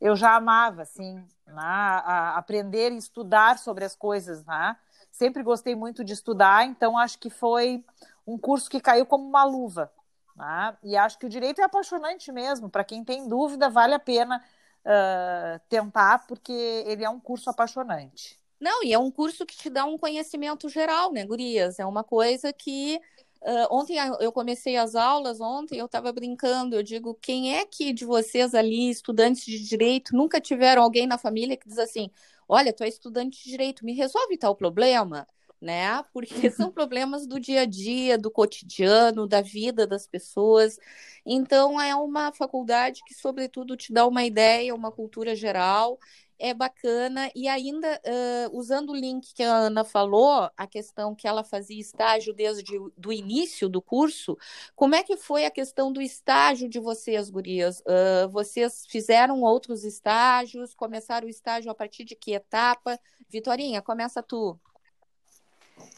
eu 0.00 0.14
já 0.14 0.36
amava, 0.36 0.82
assim, 0.82 1.14
né, 1.46 1.54
a 1.56 2.36
aprender 2.36 2.92
e 2.92 2.96
estudar 2.96 3.58
sobre 3.58 3.84
as 3.84 3.94
coisas, 3.94 4.44
né? 4.44 4.76
Sempre 5.10 5.42
gostei 5.42 5.74
muito 5.74 6.04
de 6.04 6.12
estudar, 6.12 6.64
então 6.64 6.96
acho 6.96 7.18
que 7.18 7.30
foi 7.30 7.84
um 8.26 8.38
curso 8.38 8.70
que 8.70 8.80
caiu 8.80 9.06
como 9.06 9.26
uma 9.26 9.44
luva. 9.44 9.90
Né? 10.36 10.76
E 10.84 10.96
acho 10.96 11.18
que 11.18 11.26
o 11.26 11.28
direito 11.28 11.60
é 11.60 11.64
apaixonante 11.64 12.30
mesmo. 12.30 12.70
Para 12.70 12.84
quem 12.84 13.02
tem 13.04 13.28
dúvida, 13.28 13.68
vale 13.68 13.94
a 13.94 13.98
pena 13.98 14.44
uh, 14.84 15.60
tentar, 15.68 16.26
porque 16.26 16.52
ele 16.86 17.04
é 17.04 17.10
um 17.10 17.18
curso 17.18 17.50
apaixonante. 17.50 18.38
Não, 18.60 18.82
e 18.82 18.92
é 18.92 18.98
um 18.98 19.10
curso 19.10 19.46
que 19.46 19.56
te 19.56 19.70
dá 19.70 19.84
um 19.84 19.96
conhecimento 19.96 20.68
geral, 20.68 21.12
né, 21.12 21.24
Gurias? 21.24 21.78
É 21.78 21.86
uma 21.86 22.02
coisa 22.04 22.52
que 22.52 23.00
Uh, 23.40 23.68
ontem 23.70 23.96
eu 24.20 24.32
comecei 24.32 24.76
as 24.76 24.96
aulas, 24.96 25.40
ontem 25.40 25.78
eu 25.78 25.86
estava 25.86 26.12
brincando, 26.12 26.74
eu 26.74 26.82
digo, 26.82 27.14
quem 27.22 27.56
é 27.56 27.64
que 27.64 27.92
de 27.92 28.04
vocês 28.04 28.52
ali, 28.52 28.90
estudantes 28.90 29.44
de 29.44 29.62
direito, 29.62 30.14
nunca 30.16 30.40
tiveram 30.40 30.82
alguém 30.82 31.06
na 31.06 31.16
família 31.16 31.56
que 31.56 31.68
diz 31.68 31.78
assim, 31.78 32.10
olha, 32.48 32.72
tu 32.72 32.82
é 32.82 32.88
estudante 32.88 33.42
de 33.44 33.50
direito, 33.50 33.84
me 33.84 33.92
resolve 33.94 34.36
tal 34.36 34.56
problema? 34.56 35.26
Né? 35.60 36.02
Porque 36.12 36.50
são 36.50 36.72
problemas 36.72 37.26
do 37.26 37.38
dia 37.38 37.60
a 37.62 37.64
dia, 37.64 38.18
do 38.18 38.30
cotidiano, 38.30 39.26
da 39.26 39.40
vida 39.40 39.86
das 39.86 40.06
pessoas. 40.06 40.76
Então, 41.24 41.80
é 41.80 41.94
uma 41.94 42.32
faculdade 42.32 43.02
que, 43.06 43.14
sobretudo, 43.14 43.76
te 43.76 43.92
dá 43.92 44.06
uma 44.06 44.24
ideia, 44.24 44.74
uma 44.74 44.90
cultura 44.90 45.34
geral 45.36 45.98
é 46.38 46.54
bacana. 46.54 47.30
E 47.34 47.48
ainda, 47.48 48.00
uh, 48.04 48.56
usando 48.56 48.90
o 48.90 48.96
link 48.96 49.34
que 49.34 49.42
a 49.42 49.52
Ana 49.52 49.84
falou, 49.84 50.50
a 50.56 50.66
questão 50.66 51.14
que 51.14 51.26
ela 51.26 51.42
fazia 51.42 51.80
estágio 51.80 52.32
desde 52.32 52.78
o 52.78 53.12
início 53.12 53.68
do 53.68 53.82
curso, 53.82 54.38
como 54.76 54.94
é 54.94 55.02
que 55.02 55.16
foi 55.16 55.44
a 55.44 55.50
questão 55.50 55.92
do 55.92 56.00
estágio 56.00 56.68
de 56.68 56.78
vocês, 56.78 57.28
gurias? 57.28 57.80
Uh, 57.80 58.28
vocês 58.30 58.86
fizeram 58.86 59.42
outros 59.42 59.84
estágios? 59.84 60.74
Começaram 60.74 61.26
o 61.26 61.30
estágio 61.30 61.70
a 61.70 61.74
partir 61.74 62.04
de 62.04 62.14
que 62.14 62.32
etapa? 62.32 62.98
Vitorinha, 63.28 63.82
começa 63.82 64.22
tu. 64.22 64.58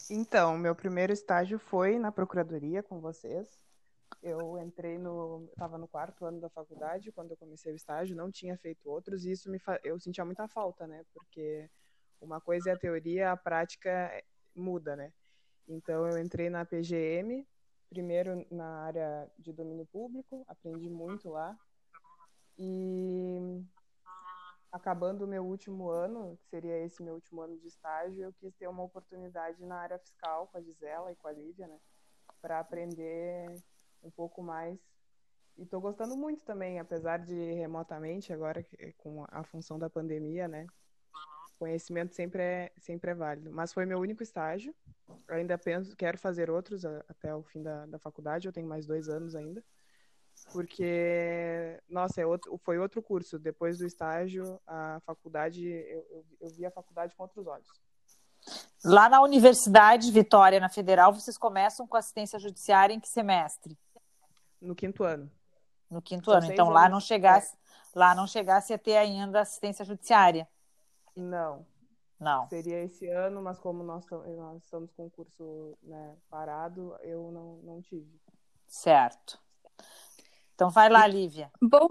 Então, 0.09 0.57
meu 0.57 0.75
primeiro 0.75 1.13
estágio 1.13 1.57
foi 1.57 1.97
na 1.97 2.11
procuradoria 2.11 2.83
com 2.83 2.99
vocês. 2.99 3.47
Eu 4.21 4.59
entrei 4.59 4.97
no, 4.97 5.47
estava 5.51 5.77
no 5.77 5.87
quarto 5.87 6.25
ano 6.25 6.39
da 6.39 6.49
faculdade 6.49 7.11
quando 7.11 7.31
eu 7.31 7.37
comecei 7.37 7.73
o 7.73 7.75
estágio, 7.75 8.15
não 8.15 8.31
tinha 8.31 8.57
feito 8.57 8.89
outros 8.89 9.25
e 9.25 9.31
isso 9.31 9.49
me 9.49 9.59
eu 9.83 9.99
sentia 9.99 10.23
muita 10.23 10.47
falta, 10.47 10.85
né? 10.85 11.03
Porque 11.13 11.69
uma 12.19 12.39
coisa 12.39 12.69
é 12.69 12.73
a 12.73 12.77
teoria, 12.77 13.31
a 13.31 13.37
prática 13.37 14.11
muda, 14.55 14.95
né? 14.95 15.11
Então 15.67 16.07
eu 16.07 16.17
entrei 16.17 16.49
na 16.49 16.65
PGM, 16.65 17.47
primeiro 17.89 18.45
na 18.51 18.83
área 18.83 19.31
de 19.39 19.51
domínio 19.51 19.87
público, 19.87 20.43
aprendi 20.47 20.89
muito 20.89 21.29
lá 21.29 21.57
e 22.57 23.63
acabando 24.71 25.25
o 25.25 25.27
meu 25.27 25.43
último 25.43 25.89
ano, 25.89 26.37
que 26.37 26.47
seria 26.47 26.77
esse 26.77 27.03
meu 27.03 27.15
último 27.15 27.41
ano 27.41 27.57
de 27.57 27.67
estágio, 27.67 28.23
eu 28.23 28.33
quis 28.33 28.53
ter 28.55 28.67
uma 28.67 28.83
oportunidade 28.83 29.65
na 29.65 29.75
área 29.75 29.99
fiscal 29.99 30.47
com 30.47 30.57
a 30.57 30.61
Gisela 30.61 31.11
e 31.11 31.15
com 31.15 31.27
a 31.27 31.31
Lívia, 31.31 31.67
né? 31.67 31.79
Para 32.41 32.59
aprender 32.59 33.61
um 34.03 34.11
pouco 34.11 34.41
mais. 34.41 34.79
E 35.57 35.63
estou 35.63 35.81
gostando 35.81 36.15
muito 36.17 36.43
também, 36.43 36.79
apesar 36.79 37.19
de 37.19 37.35
remotamente, 37.53 38.31
agora 38.33 38.65
com 38.97 39.25
a 39.29 39.43
função 39.43 39.77
da 39.77 39.89
pandemia, 39.89 40.47
né? 40.47 40.65
Conhecimento 41.59 42.15
sempre 42.15 42.41
é, 42.41 42.71
sempre 42.77 43.11
é 43.11 43.13
válido. 43.13 43.51
Mas 43.51 43.71
foi 43.71 43.85
meu 43.85 43.99
único 43.99 44.23
estágio. 44.23 44.73
Eu 45.27 45.35
ainda 45.35 45.57
penso, 45.57 45.95
quero 45.95 46.17
fazer 46.17 46.49
outros 46.49 46.83
até 46.85 47.35
o 47.35 47.43
fim 47.43 47.61
da, 47.61 47.85
da 47.85 47.99
faculdade, 47.99 48.47
eu 48.47 48.53
tenho 48.53 48.67
mais 48.67 48.85
dois 48.85 49.07
anos 49.09 49.35
ainda. 49.35 49.63
Porque, 50.51 51.79
nossa, 51.87 52.21
é 52.21 52.25
outro, 52.25 52.57
foi 52.63 52.79
outro 52.79 53.01
curso. 53.01 53.37
Depois 53.37 53.77
do 53.77 53.85
estágio, 53.85 54.59
a 54.65 54.99
faculdade, 55.05 55.67
eu, 55.67 56.05
eu, 56.09 56.25
eu 56.39 56.49
vi 56.49 56.65
a 56.65 56.71
faculdade 56.71 57.15
com 57.15 57.23
outros 57.23 57.45
olhos. 57.45 57.67
Lá 58.83 59.07
na 59.07 59.21
Universidade 59.21 60.11
Vitória, 60.11 60.59
na 60.59 60.69
Federal, 60.69 61.13
vocês 61.13 61.37
começam 61.37 61.85
com 61.87 61.95
assistência 61.95 62.39
judiciária 62.39 62.93
em 62.93 62.99
que 62.99 63.07
semestre? 63.07 63.77
No 64.61 64.75
quinto 64.75 65.03
ano. 65.03 65.31
No 65.89 66.01
quinto 66.01 66.25
São 66.25 66.35
ano. 66.35 66.51
Então 66.51 66.69
lá 66.69 66.87
não 66.87 66.99
chegasse, 66.99 67.55
é. 67.55 67.99
lá 67.99 68.13
não 68.15 68.27
chegasse 68.27 68.73
a 68.73 68.77
ter 68.77 68.97
ainda 68.97 69.41
assistência 69.41 69.83
judiciária. 69.83 70.47
Não. 71.15 71.65
Não. 72.19 72.47
Seria 72.49 72.83
esse 72.83 73.07
ano, 73.09 73.41
mas 73.41 73.57
como 73.57 73.83
nós, 73.83 74.05
nós 74.09 74.63
estamos 74.63 74.91
com 74.91 75.07
o 75.07 75.09
curso 75.09 75.75
né, 75.81 76.15
parado, 76.29 76.95
eu 77.01 77.31
não, 77.31 77.57
não 77.63 77.81
tive. 77.81 78.21
Certo. 78.67 79.39
Então 80.53 80.69
vai 80.69 80.87
lá, 80.87 81.07
Lívia. 81.07 81.51
Bom, 81.59 81.87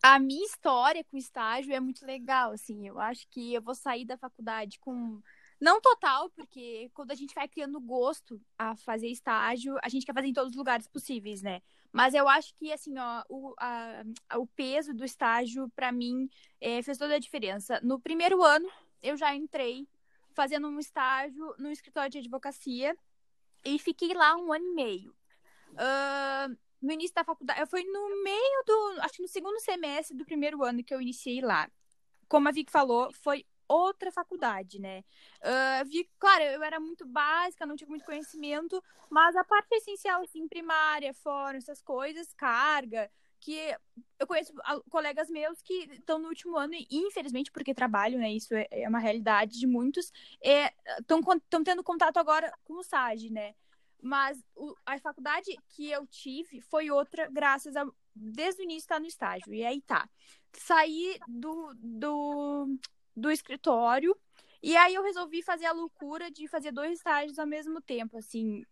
a 0.00 0.20
minha 0.20 0.44
história 0.44 1.04
com 1.04 1.16
estágio 1.16 1.74
é 1.74 1.80
muito 1.80 2.06
legal, 2.06 2.52
assim. 2.52 2.86
Eu 2.86 3.00
acho 3.00 3.26
que 3.28 3.52
eu 3.52 3.60
vou 3.60 3.74
sair 3.74 4.04
da 4.04 4.16
faculdade 4.16 4.78
com 4.78 5.20
não 5.60 5.80
total, 5.80 6.30
porque 6.30 6.88
quando 6.94 7.10
a 7.10 7.16
gente 7.16 7.34
vai 7.34 7.48
criando 7.48 7.80
gosto 7.80 8.40
a 8.56 8.76
fazer 8.76 9.08
estágio, 9.08 9.76
a 9.82 9.88
gente 9.88 10.06
quer 10.06 10.14
fazer 10.14 10.28
em 10.28 10.32
todos 10.32 10.52
os 10.52 10.56
lugares 10.56 10.86
possíveis, 10.86 11.42
né? 11.42 11.60
Mas 11.92 12.14
eu 12.14 12.28
acho 12.28 12.54
que, 12.56 12.72
assim, 12.72 12.94
ó, 12.98 13.24
o, 13.28 13.54
a, 13.58 14.04
o 14.36 14.46
peso 14.46 14.92
do 14.92 15.04
estágio, 15.04 15.70
para 15.74 15.90
mim, 15.90 16.28
é, 16.60 16.82
fez 16.82 16.98
toda 16.98 17.14
a 17.14 17.18
diferença. 17.18 17.80
No 17.82 17.98
primeiro 17.98 18.42
ano, 18.42 18.68
eu 19.02 19.16
já 19.16 19.34
entrei 19.34 19.88
fazendo 20.34 20.68
um 20.68 20.78
estágio 20.78 21.54
no 21.58 21.70
escritório 21.70 22.10
de 22.10 22.18
advocacia 22.18 22.96
e 23.64 23.78
fiquei 23.78 24.14
lá 24.14 24.36
um 24.36 24.52
ano 24.52 24.64
e 24.66 24.74
meio. 24.74 25.16
Uh, 25.72 26.56
no 26.80 26.92
início 26.92 27.14
da 27.14 27.24
faculdade, 27.24 27.68
foi 27.68 27.84
no 27.84 28.22
meio 28.22 28.64
do, 28.66 29.00
acho 29.00 29.14
que 29.14 29.22
no 29.22 29.28
segundo 29.28 29.58
semestre 29.60 30.16
do 30.16 30.24
primeiro 30.24 30.62
ano 30.62 30.84
que 30.84 30.94
eu 30.94 31.00
iniciei 31.00 31.40
lá. 31.40 31.70
Como 32.28 32.48
a 32.48 32.52
Vic 32.52 32.70
falou, 32.70 33.12
foi 33.12 33.44
outra 33.68 34.10
faculdade, 34.10 34.80
né? 34.80 35.04
Uh, 35.42 35.88
vi, 35.88 36.08
claro, 36.18 36.42
eu 36.44 36.62
era 36.62 36.80
muito 36.80 37.06
básica, 37.06 37.66
não 37.66 37.76
tinha 37.76 37.88
muito 37.88 38.04
conhecimento, 38.04 38.82
mas 39.10 39.36
a 39.36 39.44
parte 39.44 39.74
essencial, 39.74 40.22
assim, 40.22 40.48
primária, 40.48 41.12
fórum, 41.14 41.58
essas 41.58 41.82
coisas, 41.82 42.32
carga, 42.34 43.10
que 43.40 43.74
eu 44.18 44.26
conheço 44.26 44.52
colegas 44.90 45.30
meus 45.30 45.62
que 45.62 45.88
estão 45.92 46.18
no 46.18 46.28
último 46.28 46.56
ano 46.56 46.74
e, 46.74 46.86
infelizmente, 46.90 47.52
porque 47.52 47.74
trabalho, 47.74 48.18
né? 48.18 48.32
Isso 48.32 48.54
é, 48.54 48.66
é 48.70 48.88
uma 48.88 48.98
realidade 48.98 49.58
de 49.58 49.66
muitos, 49.66 50.12
estão 50.98 51.20
é, 51.20 51.64
tendo 51.64 51.84
contato 51.84 52.16
agora 52.16 52.52
com 52.64 52.74
o 52.74 52.82
SAG, 52.82 53.30
né? 53.30 53.54
Mas 54.00 54.42
o, 54.54 54.74
a 54.86 54.98
faculdade 54.98 55.56
que 55.70 55.90
eu 55.90 56.06
tive 56.06 56.60
foi 56.60 56.90
outra, 56.90 57.28
graças 57.30 57.76
a. 57.76 57.86
Desde 58.14 58.62
o 58.62 58.64
início 58.64 58.80
estar 58.80 58.96
tá 58.96 59.00
no 59.00 59.06
estágio. 59.06 59.54
E 59.54 59.64
aí 59.64 59.80
tá. 59.82 60.08
Saí 60.52 61.18
do, 61.28 61.72
do, 61.76 62.78
do 63.18 63.30
escritório. 63.30 64.16
E 64.62 64.76
aí 64.76 64.94
eu 64.94 65.02
resolvi 65.02 65.42
fazer 65.42 65.66
a 65.66 65.72
loucura 65.72 66.30
de 66.30 66.48
fazer 66.48 66.72
dois 66.72 66.98
estágios 66.98 67.38
ao 67.38 67.46
mesmo 67.46 67.80
tempo. 67.80 68.18
Assim, 68.18 68.64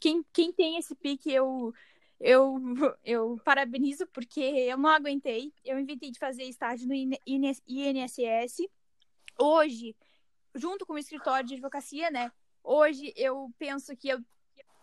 quem, 0.00 0.24
quem 0.32 0.52
tem 0.52 0.78
esse 0.78 0.94
pique, 0.94 1.32
eu, 1.32 1.72
eu, 2.20 2.56
eu 3.04 3.40
parabenizo, 3.44 4.06
porque 4.06 4.40
eu 4.40 4.78
não 4.78 4.90
aguentei. 4.90 5.52
Eu 5.64 5.78
inventei 5.78 6.10
de 6.10 6.18
fazer 6.18 6.44
estágio 6.44 6.88
no 6.88 6.94
INSS. 6.94 8.68
Hoje, 9.38 9.94
junto 10.54 10.86
com 10.86 10.94
o 10.94 10.98
escritório 10.98 11.46
de 11.46 11.54
advocacia, 11.54 12.10
né? 12.10 12.30
Hoje 12.62 13.12
eu 13.16 13.52
penso 13.58 13.96
que 13.96 14.08
eu 14.08 14.20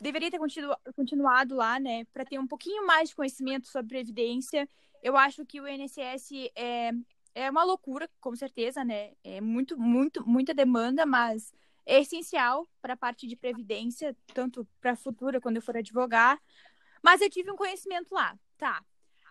deveria 0.01 0.31
ter 0.31 0.37
continu 0.37 0.75
continuado 0.95 1.55
lá, 1.55 1.79
né, 1.79 2.05
para 2.13 2.25
ter 2.25 2.39
um 2.39 2.47
pouquinho 2.47 2.85
mais 2.85 3.09
de 3.09 3.15
conhecimento 3.15 3.67
sobre 3.67 3.89
previdência. 3.89 4.67
Eu 5.03 5.15
acho 5.15 5.45
que 5.45 5.61
o 5.61 5.67
INSS 5.67 6.51
é, 6.55 6.91
é 7.39 7.49
uma 7.49 7.63
loucura, 7.63 8.09
com 8.19 8.35
certeza, 8.35 8.83
né? 8.83 9.13
É 9.23 9.39
muito, 9.39 9.77
muito, 9.79 10.27
muita 10.27 10.53
demanda, 10.53 11.05
mas 11.05 11.53
é 11.85 12.01
essencial 12.01 12.67
para 12.81 12.93
a 12.93 12.97
parte 12.97 13.25
de 13.27 13.35
previdência, 13.35 14.15
tanto 14.33 14.67
para 14.81 14.91
a 14.91 14.95
futura, 14.95 15.39
quando 15.39 15.55
eu 15.55 15.61
for 15.61 15.77
advogar. 15.77 16.39
Mas 17.01 17.21
eu 17.21 17.29
tive 17.29 17.49
um 17.49 17.55
conhecimento 17.55 18.13
lá, 18.13 18.37
tá? 18.57 18.83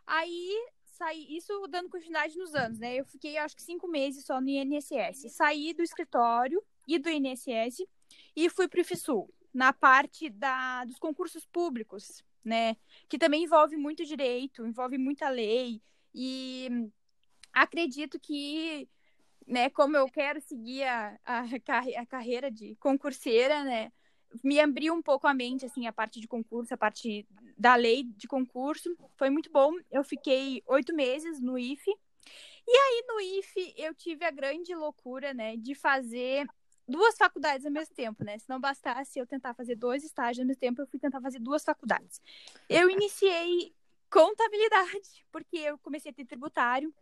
Aí 0.07 0.51
saí, 0.85 1.37
isso 1.37 1.67
dando 1.69 1.89
continuidade 1.89 2.37
nos 2.37 2.55
anos, 2.55 2.79
né? 2.79 2.97
Eu 2.97 3.05
fiquei, 3.05 3.37
acho 3.37 3.55
que 3.55 3.63
cinco 3.63 3.87
meses 3.87 4.25
só 4.25 4.41
no 4.41 4.49
INSS. 4.49 5.31
Saí 5.31 5.75
do 5.75 5.83
escritório 5.83 6.63
e 6.87 6.99
do 6.99 7.09
INSS 7.09 7.87
e 8.35 8.49
fui 8.49 8.67
para 8.67 8.79
o 8.79 8.81
IFSUL 8.81 9.33
na 9.53 9.73
parte 9.73 10.31
da, 10.31 10.85
dos 10.85 10.99
concursos 10.99 11.47
públicos, 11.47 12.25
né? 12.45 12.77
Que 13.09 13.19
também 13.19 13.45
envolve 13.45 13.77
muito 13.77 14.05
direito, 14.05 14.67
envolve 14.67 14.97
muita 14.99 15.29
lei. 15.29 15.81
E 16.15 16.91
acredito 17.63 18.19
que, 18.19 18.89
né, 19.47 19.71
como 19.71 19.97
eu 19.97 20.07
quero 20.09 20.41
seguir 20.41 20.85
a, 20.85 21.19
a, 21.25 21.45
a 21.97 22.07
carreira 22.07 22.51
de 22.51 22.77
concurseira, 22.77 23.65
né? 23.65 23.93
Me 24.45 24.61
abriu 24.61 24.93
um 24.93 25.01
pouco 25.01 25.27
a 25.27 25.33
mente, 25.33 25.65
assim, 25.65 25.87
a 25.87 25.93
parte 25.93 26.21
de 26.21 26.29
concurso, 26.29 26.75
a 26.75 26.77
parte 26.77 27.27
da 27.57 27.75
lei 27.75 28.03
de 28.05 28.29
concurso. 28.29 28.95
Foi 29.17 29.31
muito 29.31 29.51
bom. 29.51 29.73
Eu 29.91 30.05
fiquei 30.05 30.63
oito 30.67 30.95
meses 30.95 31.41
no 31.41 31.59
IFE. 31.59 31.91
E 32.67 32.71
aí, 32.71 33.05
no 33.09 33.21
IFE, 33.21 33.75
eu 33.79 33.95
tive 33.95 34.27
a 34.27 34.31
grande 34.31 34.75
loucura, 34.75 35.33
né, 35.33 35.57
de 35.57 35.75
fazer 35.75 36.47
duas 36.87 37.17
faculdades 37.17 37.67
ao 37.67 37.73
mesmo 37.73 37.95
tempo, 37.95 38.25
né? 38.25 38.39
Se 38.39 38.49
não 38.49 38.61
bastasse 38.61 39.19
eu 39.19 39.27
tentar 39.27 39.55
fazer 39.55 39.77
dois 39.77 40.05
estágios 40.05 40.41
ao 40.41 40.47
mesmo 40.47 40.61
tempo, 40.61 40.81
eu 40.81 40.87
fui 40.87 40.99
tentar 40.99 41.21
fazer 41.21 41.39
duas 41.39 41.63
faculdades. 41.65 42.21
Eu 42.69 42.91
iniciei 42.91 43.75
contabilidade, 44.11 45.25
porque 45.31 45.59
eu 45.59 45.79
comecei 45.79 46.11
a 46.11 46.15
ter 46.15 46.25
tributário 46.25 46.93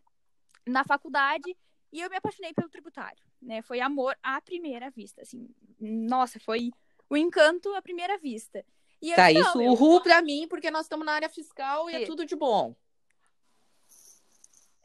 na 0.66 0.84
faculdade 0.84 1.56
e 1.92 2.00
eu 2.00 2.10
me 2.10 2.16
apaixonei 2.16 2.52
pelo 2.52 2.68
tributário, 2.68 3.22
né? 3.40 3.62
Foi 3.62 3.80
amor 3.80 4.16
à 4.22 4.40
primeira 4.40 4.90
vista, 4.90 5.22
assim. 5.22 5.48
Nossa, 5.80 6.38
foi 6.40 6.70
o 7.08 7.16
encanto 7.16 7.72
à 7.74 7.82
primeira 7.82 8.18
vista. 8.18 8.64
E 9.00 9.14
tá, 9.14 9.32
eu, 9.32 9.40
isso, 9.40 9.58
o 9.58 9.74
RU 9.74 10.02
para 10.02 10.20
mim, 10.22 10.46
porque 10.48 10.70
nós 10.70 10.86
estamos 10.86 11.06
na 11.06 11.12
área 11.12 11.28
fiscal 11.28 11.88
e 11.88 11.94
é 11.94 12.06
tudo 12.06 12.24
de 12.24 12.34
bom. 12.34 12.74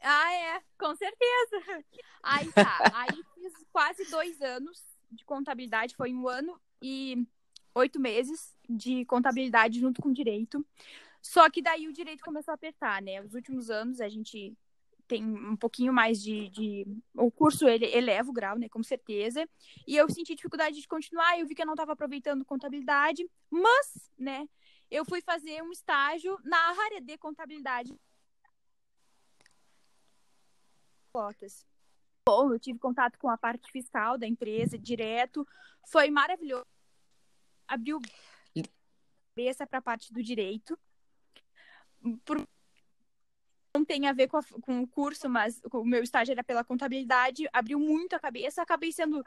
Ah, 0.00 0.32
é, 0.32 0.62
com 0.78 0.94
certeza. 0.94 1.84
Aí 2.22 2.50
tá, 2.52 2.78
aí 2.94 3.22
fiz 3.34 3.52
quase 3.72 4.04
dois 4.10 4.40
anos 4.40 4.82
de 5.10 5.24
contabilidade 5.24 5.94
foi 5.94 6.12
um 6.12 6.26
ano 6.28 6.60
e 6.80 7.26
oito 7.74 8.00
meses 8.00 8.54
de 8.68 9.04
contabilidade 9.04 9.80
junto 9.80 10.00
com 10.00 10.12
direito. 10.12 10.64
Só 11.20 11.48
que 11.50 11.62
daí 11.62 11.86
o 11.86 11.92
direito 11.92 12.24
começou 12.24 12.52
a 12.52 12.54
apertar, 12.54 13.00
né? 13.00 13.20
Os 13.22 13.34
últimos 13.34 13.70
anos 13.70 14.00
a 14.00 14.08
gente 14.08 14.56
tem 15.06 15.24
um 15.24 15.56
pouquinho 15.56 15.92
mais 15.92 16.22
de, 16.22 16.48
de, 16.50 16.86
o 17.14 17.30
curso 17.30 17.68
ele 17.68 17.86
eleva 17.86 18.30
o 18.30 18.32
grau, 18.32 18.58
né, 18.58 18.68
com 18.68 18.82
certeza. 18.82 19.48
E 19.86 19.96
eu 19.96 20.08
senti 20.08 20.34
dificuldade 20.34 20.80
de 20.80 20.88
continuar, 20.88 21.38
eu 21.38 21.46
vi 21.46 21.54
que 21.54 21.62
eu 21.62 21.66
não 21.66 21.74
estava 21.74 21.92
aproveitando 21.92 22.44
contabilidade, 22.44 23.28
mas, 23.50 24.10
né, 24.18 24.48
eu 24.90 25.04
fui 25.04 25.20
fazer 25.20 25.62
um 25.62 25.72
estágio 25.72 26.38
na 26.44 26.58
área 26.84 27.00
de 27.00 27.16
contabilidade. 27.18 27.94
Cotas 31.12 31.66
bom, 32.24 32.52
eu 32.52 32.58
tive 32.58 32.78
contato 32.78 33.18
com 33.18 33.28
a 33.28 33.36
parte 33.36 33.70
fiscal 33.70 34.16
da 34.16 34.26
empresa 34.26 34.78
direto, 34.78 35.46
foi 35.86 36.10
maravilhoso. 36.10 36.66
Abriu 37.66 38.00
cabeça 39.34 39.66
para 39.66 39.78
a 39.78 39.82
parte 39.82 40.12
do 40.12 40.22
direito. 40.22 40.78
Por... 42.24 42.46
Tem 43.92 44.08
a 44.08 44.12
ver 44.14 44.26
com, 44.26 44.38
a, 44.38 44.42
com 44.62 44.80
o 44.80 44.86
curso, 44.86 45.28
mas 45.28 45.60
o 45.70 45.84
meu 45.84 46.02
estágio 46.02 46.32
era 46.32 46.42
pela 46.42 46.64
contabilidade, 46.64 47.46
abriu 47.52 47.78
muito 47.78 48.16
a 48.16 48.18
cabeça, 48.18 48.62
acabei 48.62 48.90
sendo 48.90 49.22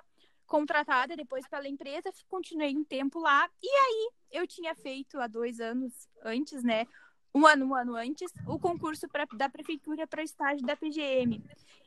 contratada 0.47 1.15
depois 1.15 1.47
pela 1.47 1.67
empresa, 1.67 2.12
continuei 2.28 2.75
um 2.75 2.84
tempo 2.84 3.19
lá, 3.19 3.47
e 3.62 3.69
aí 3.69 4.10
eu 4.32 4.47
tinha 4.47 4.73
feito 4.73 5.19
há 5.19 5.28
dois 5.28 5.60
anos 5.60 6.10
antes, 6.23 6.63
né? 6.63 6.88
Um 7.32 7.45
ano, 7.45 7.67
um 7.67 7.75
ano 7.75 7.95
antes, 7.95 8.34
o 8.47 8.58
concurso 8.58 9.08
pra, 9.08 9.28
da 9.36 9.47
prefeitura 9.47 10.08
para 10.08 10.21
o 10.21 10.25
estágio 10.25 10.65
da 10.65 10.75
PGM. 10.75 11.43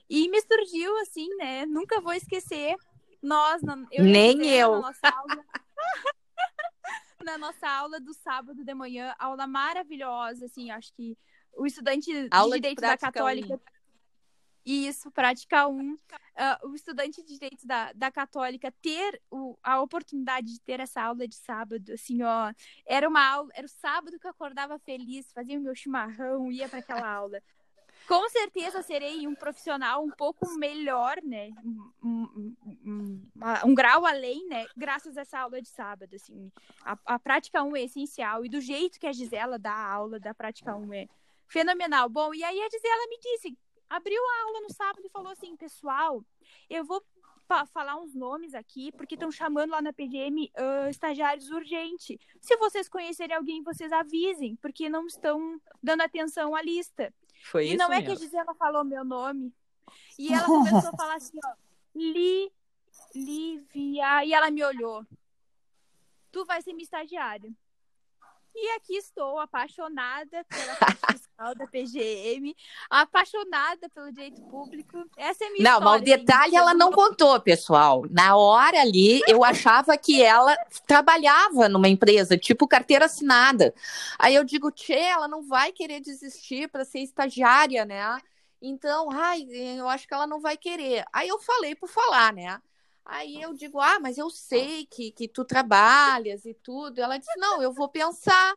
E 0.08 0.28
me 0.28 0.40
surgiu 0.40 0.96
assim, 0.98 1.28
né? 1.34 1.66
Nunca 1.66 2.00
vou 2.00 2.12
esquecer. 2.12 2.76
Nós, 3.20 3.60
eu 3.90 4.04
nem 4.04 4.46
eu. 4.46 4.76
Na 4.76 4.80
nossa, 4.82 5.08
aula, 5.08 5.44
na 7.24 7.38
nossa 7.38 7.68
aula 7.68 7.98
do 7.98 8.14
sábado 8.14 8.64
de 8.64 8.72
manhã, 8.72 9.16
aula 9.18 9.48
maravilhosa, 9.48 10.46
assim, 10.46 10.70
acho 10.70 10.94
que 10.94 11.18
o 11.58 11.66
estudante 11.66 12.10
aula 12.30 12.54
de 12.54 12.60
direito 12.60 12.80
de 12.80 12.86
da 12.86 12.96
Católica. 12.96 13.54
Um. 13.54 13.60
Isso, 14.64 15.10
prática 15.10 15.66
1. 15.66 15.72
Um, 15.72 15.94
uh, 15.94 16.68
o 16.68 16.74
estudante 16.74 17.22
de 17.22 17.34
direito 17.34 17.66
da, 17.66 17.92
da 17.94 18.10
Católica 18.10 18.70
ter 18.82 19.20
o, 19.30 19.56
a 19.62 19.80
oportunidade 19.80 20.52
de 20.52 20.60
ter 20.60 20.78
essa 20.78 21.02
aula 21.02 21.26
de 21.26 21.36
sábado, 21.36 21.92
assim, 21.92 22.22
ó. 22.22 22.52
Era 22.86 23.08
uma 23.08 23.26
aula, 23.26 23.50
era 23.54 23.66
o 23.66 23.70
sábado 23.70 24.18
que 24.18 24.26
eu 24.26 24.30
acordava 24.30 24.78
feliz, 24.78 25.32
fazia 25.32 25.58
o 25.58 25.62
meu 25.62 25.74
chimarrão, 25.74 26.52
ia 26.52 26.68
para 26.68 26.80
aquela 26.80 27.08
aula 27.10 27.42
com 28.08 28.26
certeza 28.30 28.82
serei 28.82 29.26
um 29.26 29.34
profissional 29.34 30.02
um 30.02 30.10
pouco 30.10 30.48
melhor, 30.56 31.18
né? 31.22 31.50
Um, 32.02 32.56
um, 32.82 33.22
um, 33.66 33.74
grau 33.74 34.06
além, 34.06 34.48
né? 34.48 34.66
Graças 34.74 35.18
a 35.18 35.20
essa 35.20 35.38
aula 35.38 35.60
de 35.60 35.68
sábado, 35.68 36.16
assim. 36.16 36.50
A, 36.82 36.98
a 37.04 37.18
prática 37.18 37.62
1 37.62 37.76
é 37.76 37.82
essencial 37.82 38.46
e 38.46 38.48
do 38.48 38.62
jeito 38.62 38.98
que 38.98 39.06
a 39.06 39.12
Gisela 39.12 39.58
dá 39.58 39.74
a 39.74 39.92
aula 39.92 40.18
da 40.18 40.32
prática 40.32 40.74
1 40.74 40.94
é 40.94 41.08
fenomenal. 41.48 42.08
Bom, 42.08 42.34
e 42.34 42.44
aí 42.44 42.60
a 42.60 42.68
Gisela 42.68 43.06
me 43.08 43.18
disse, 43.18 43.58
abriu 43.88 44.20
a 44.20 44.42
aula 44.44 44.60
no 44.60 44.72
sábado 44.72 45.04
e 45.04 45.10
falou 45.10 45.32
assim, 45.32 45.56
pessoal, 45.56 46.24
eu 46.68 46.84
vou 46.84 47.02
falar 47.72 47.96
uns 47.96 48.14
nomes 48.14 48.54
aqui, 48.54 48.92
porque 48.92 49.14
estão 49.14 49.30
chamando 49.32 49.70
lá 49.70 49.80
na 49.80 49.92
PGM 49.92 50.52
uh, 50.54 50.90
estagiários 50.90 51.50
urgente. 51.50 52.20
Se 52.40 52.56
vocês 52.58 52.88
conhecerem 52.88 53.34
alguém, 53.34 53.62
vocês 53.62 53.90
avisem, 53.90 54.56
porque 54.56 54.88
não 54.88 55.06
estão 55.06 55.58
dando 55.82 56.02
atenção 56.02 56.54
à 56.54 56.60
lista. 56.60 57.12
Foi 57.44 57.64
e 57.64 57.68
isso 57.68 57.78
não 57.78 57.88
mesmo. 57.88 58.02
é 58.02 58.06
que 58.06 58.12
a 58.12 58.14
Gisela 58.16 58.54
falou 58.54 58.84
meu 58.84 59.04
nome. 59.04 59.52
E 60.18 60.28
ela 60.34 60.44
começou 60.44 60.90
a 60.90 60.96
falar 60.96 61.14
assim, 61.14 61.38
ó, 61.42 61.54
Li, 61.94 62.52
Lívia, 63.14 64.24
e 64.24 64.32
ela 64.32 64.50
me 64.50 64.62
olhou. 64.62 65.06
Tu 66.30 66.44
vai 66.44 66.60
ser 66.60 66.72
minha 66.72 66.84
estagiária. 66.84 67.50
E 68.60 68.70
aqui 68.72 68.96
estou, 68.96 69.38
apaixonada 69.38 70.44
pela 70.48 70.74
parte 70.74 71.12
fiscal 71.12 71.54
da 71.54 71.64
PGM, 71.68 72.56
apaixonada 72.90 73.88
pelo 73.88 74.10
direito 74.10 74.42
público. 74.42 75.04
Essa 75.16 75.44
é 75.44 75.46
a 75.46 75.50
minha 75.52 75.62
não, 75.62 75.78
história. 75.78 75.84
Não, 75.84 75.92
mas 75.92 76.00
o 76.00 76.04
detalhe 76.04 76.56
ela 76.56 76.74
não 76.74 76.90
contou, 76.90 77.40
pessoal. 77.40 78.04
Na 78.10 78.36
hora 78.36 78.80
ali, 78.80 79.22
eu 79.28 79.44
achava 79.44 79.96
que 79.96 80.20
ela 80.20 80.56
trabalhava 80.88 81.68
numa 81.68 81.88
empresa, 81.88 82.36
tipo 82.36 82.66
carteira 82.66 83.04
assinada. 83.04 83.72
Aí 84.18 84.34
eu 84.34 84.42
digo, 84.42 84.72
Tchê, 84.72 84.94
ela 84.94 85.28
não 85.28 85.46
vai 85.46 85.70
querer 85.70 86.00
desistir 86.00 86.68
para 86.68 86.84
ser 86.84 86.98
estagiária, 86.98 87.84
né? 87.84 88.18
Então, 88.60 89.08
ai, 89.12 89.46
eu 89.78 89.88
acho 89.88 90.08
que 90.08 90.14
ela 90.14 90.26
não 90.26 90.40
vai 90.40 90.56
querer. 90.56 91.04
Aí 91.12 91.28
eu 91.28 91.38
falei 91.38 91.76
por 91.76 91.88
falar, 91.88 92.32
né? 92.32 92.60
Aí 93.08 93.40
eu 93.40 93.54
digo, 93.54 93.80
ah, 93.80 93.98
mas 93.98 94.18
eu 94.18 94.28
sei 94.28 94.84
que, 94.84 95.10
que 95.10 95.26
tu 95.26 95.42
trabalhas 95.42 96.44
e 96.44 96.52
tudo. 96.52 97.00
Ela 97.00 97.16
disse, 97.16 97.34
não, 97.38 97.62
eu 97.62 97.72
vou 97.72 97.88
pensar. 97.88 98.54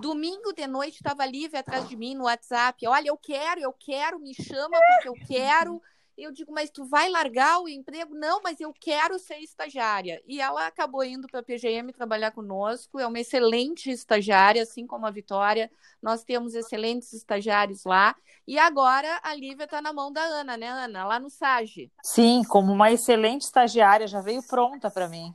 Domingo 0.00 0.54
de 0.54 0.66
noite 0.66 0.94
estava 0.94 1.26
livre 1.26 1.58
atrás 1.58 1.86
de 1.86 1.94
mim 1.94 2.14
no 2.14 2.24
WhatsApp. 2.24 2.86
Olha, 2.86 3.08
eu 3.08 3.18
quero, 3.18 3.60
eu 3.60 3.74
quero, 3.74 4.18
me 4.18 4.32
chama 4.32 4.78
porque 4.88 5.08
eu 5.08 5.26
quero. 5.26 5.82
Eu 6.16 6.30
digo, 6.30 6.52
mas 6.52 6.70
tu 6.70 6.84
vai 6.84 7.08
largar 7.08 7.60
o 7.60 7.68
emprego? 7.68 8.14
Não, 8.14 8.40
mas 8.42 8.60
eu 8.60 8.72
quero 8.72 9.18
ser 9.18 9.38
estagiária. 9.38 10.22
E 10.26 10.40
ela 10.40 10.66
acabou 10.66 11.02
indo 11.02 11.26
para 11.26 11.40
a 11.40 11.42
PGM 11.42 11.92
trabalhar 11.92 12.30
conosco. 12.30 13.00
É 13.00 13.06
uma 13.06 13.18
excelente 13.18 13.90
estagiária, 13.90 14.62
assim 14.62 14.86
como 14.86 15.06
a 15.06 15.10
Vitória. 15.10 15.70
Nós 16.00 16.22
temos 16.22 16.54
excelentes 16.54 17.12
estagiários 17.12 17.84
lá. 17.84 18.14
E 18.46 18.58
agora 18.58 19.20
a 19.24 19.34
Lívia 19.34 19.64
está 19.64 19.82
na 19.82 19.92
mão 19.92 20.12
da 20.12 20.22
Ana, 20.22 20.56
né, 20.56 20.68
Ana? 20.68 21.04
Lá 21.04 21.18
no 21.18 21.28
SAGE. 21.28 21.90
Sim, 22.02 22.42
como 22.48 22.72
uma 22.72 22.92
excelente 22.92 23.42
estagiária, 23.42 24.06
já 24.06 24.20
veio 24.20 24.42
pronta 24.46 24.90
para 24.90 25.08
mim. 25.08 25.34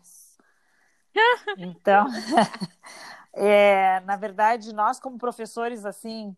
Então, 1.57 2.05
é, 3.33 3.99
na 4.01 4.15
verdade, 4.15 4.73
nós 4.73 4.99
como 4.99 5.17
professores, 5.17 5.83
assim, 5.83 6.33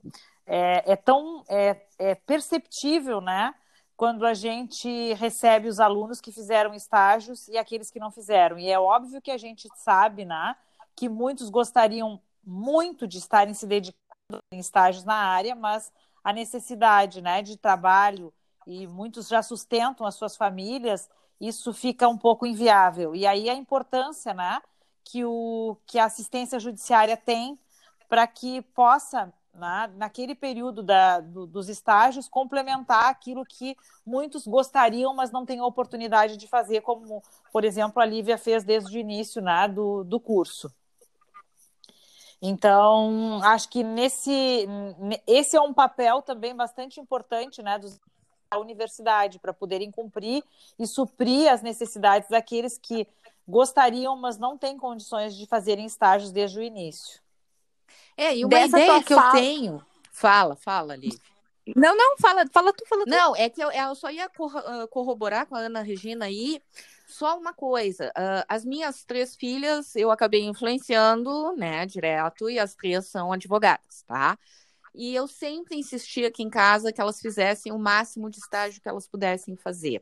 é, 0.47 0.93
é 0.93 0.95
tão 0.95 1.43
é, 1.47 1.86
é 1.99 2.15
perceptível, 2.15 3.21
né? 3.21 3.54
Quando 4.02 4.26
a 4.26 4.34
gente 4.34 5.14
recebe 5.14 5.68
os 5.68 5.80
alunos 5.80 6.20
que 6.20 6.32
fizeram 6.32 6.74
estágios 6.74 7.48
e 7.48 7.56
aqueles 7.56 7.92
que 7.92 8.00
não 8.00 8.10
fizeram. 8.10 8.58
E 8.58 8.68
é 8.68 8.80
óbvio 8.80 9.22
que 9.22 9.30
a 9.30 9.38
gente 9.38 9.70
sabe, 9.76 10.26
né, 10.26 10.56
que 10.96 11.08
muitos 11.08 11.52
gostariam 11.52 12.20
muito 12.44 13.08
de 13.08 13.20
estarem 13.20 13.54
se 13.54 13.68
dedicando 13.68 14.42
em 14.52 14.58
estágios 14.58 15.04
na 15.04 15.14
área, 15.14 15.54
mas 15.54 15.94
a 16.24 16.34
necessidade, 16.34 17.22
né, 17.22 17.44
de 17.44 17.56
trabalho 17.56 18.34
e 18.66 18.88
muitos 18.88 19.28
já 19.28 19.44
sustentam 19.44 20.08
as 20.08 20.16
suas 20.16 20.36
famílias, 20.36 21.08
isso 21.40 21.72
fica 21.72 22.08
um 22.08 22.18
pouco 22.18 22.48
inviável. 22.48 23.16
E 23.16 23.28
aí 23.28 23.52
a 23.52 23.54
importância, 23.54 24.34
né, 24.34 24.64
que 25.04 25.24
o 25.24 25.78
que 25.86 26.00
a 26.00 26.06
assistência 26.06 26.60
judiciária 26.60 27.16
tem 27.16 27.56
para 28.10 28.26
que 28.26 28.64
possa 28.64 29.32
na, 29.54 29.88
naquele 29.88 30.34
período 30.34 30.82
da, 30.82 31.20
do, 31.20 31.46
dos 31.46 31.70
estágios, 31.70 32.28
complementar 32.28 33.06
aquilo 33.06 33.46
que 33.46 33.76
muitos 34.06 34.48
gostariam, 34.48 35.14
mas 35.14 35.32
não 35.32 35.46
têm 35.46 35.60
a 35.60 35.66
oportunidade 35.66 36.38
de 36.38 36.48
fazer, 36.48 36.82
como, 36.82 37.22
por 37.52 37.64
exemplo, 37.64 38.02
a 38.02 38.06
Lívia 38.06 38.38
fez 38.38 38.64
desde 38.64 38.98
o 38.98 39.00
início 39.00 39.42
né, 39.42 39.68
do, 39.68 40.04
do 40.04 40.20
curso. 40.20 40.74
Então, 42.42 43.40
acho 43.44 43.70
que 43.70 43.84
nesse 43.84 44.68
esse 45.28 45.56
é 45.56 45.62
um 45.62 45.74
papel 45.74 46.24
também 46.24 46.56
bastante 46.56 47.00
importante 47.00 47.62
né, 47.62 47.78
dos, 47.78 48.00
da 48.50 48.60
universidade, 48.60 49.38
para 49.38 49.54
poderem 49.54 49.92
cumprir 49.92 50.44
e 50.80 50.88
suprir 50.88 51.52
as 51.52 51.62
necessidades 51.62 52.30
daqueles 52.30 52.78
que 52.78 53.08
gostariam, 53.48 54.16
mas 54.16 54.38
não 54.38 54.58
têm 54.58 54.78
condições 54.78 55.36
de 55.36 55.46
fazerem 55.46 55.86
estágios 55.86 56.32
desde 56.32 56.60
o 56.60 56.64
início. 56.64 57.22
É, 58.17 58.36
e 58.36 58.45
uma 58.45 58.49
Dessa 58.49 58.80
ideia 58.80 59.04
que 59.04 59.13
fala... 59.13 59.27
eu 59.27 59.32
tenho. 59.32 59.86
Fala, 60.12 60.56
fala, 60.56 60.95
Liv. 60.95 61.17
Não, 61.75 61.95
não, 61.95 62.17
fala, 62.17 62.45
fala 62.51 62.73
tu, 62.73 62.86
fala 62.88 63.06
tu. 63.06 63.10
Não, 63.10 63.36
é 63.36 63.49
que 63.49 63.63
eu, 63.63 63.71
eu 63.71 63.95
só 63.95 64.10
ia 64.10 64.25
ah, 64.25 64.88
corroborar 64.89 65.45
com 65.45 65.56
a 65.56 65.60
Ana 65.60 65.82
Regina 65.82 66.25
aí. 66.25 66.62
Só 67.08 67.38
uma 67.38 67.54
coisa, 67.54 68.08
uh, 68.10 68.45
as 68.47 68.63
minhas 68.63 69.04
três 69.04 69.36
filhas 69.36 69.93
eu 69.97 70.10
acabei 70.12 70.45
influenciando, 70.45 71.54
né, 71.58 71.86
direto, 71.86 72.49
e 72.49 72.58
as 72.58 72.73
três 72.73 73.06
são 73.06 73.34
advogadas, 73.34 74.01
tá? 74.08 74.39
E 74.95 75.13
eu 75.13 75.27
sempre 75.27 75.75
insisti 75.75 76.23
aqui 76.23 76.41
em 76.41 76.49
casa 76.49 76.91
que 76.91 77.01
elas 77.01 77.19
fizessem 77.19 77.71
o 77.71 77.77
máximo 77.77 78.30
de 78.30 78.38
estágio 78.38 78.82
que 78.82 78.88
elas 78.88 79.08
pudessem 79.08 79.58
fazer. 79.58 80.01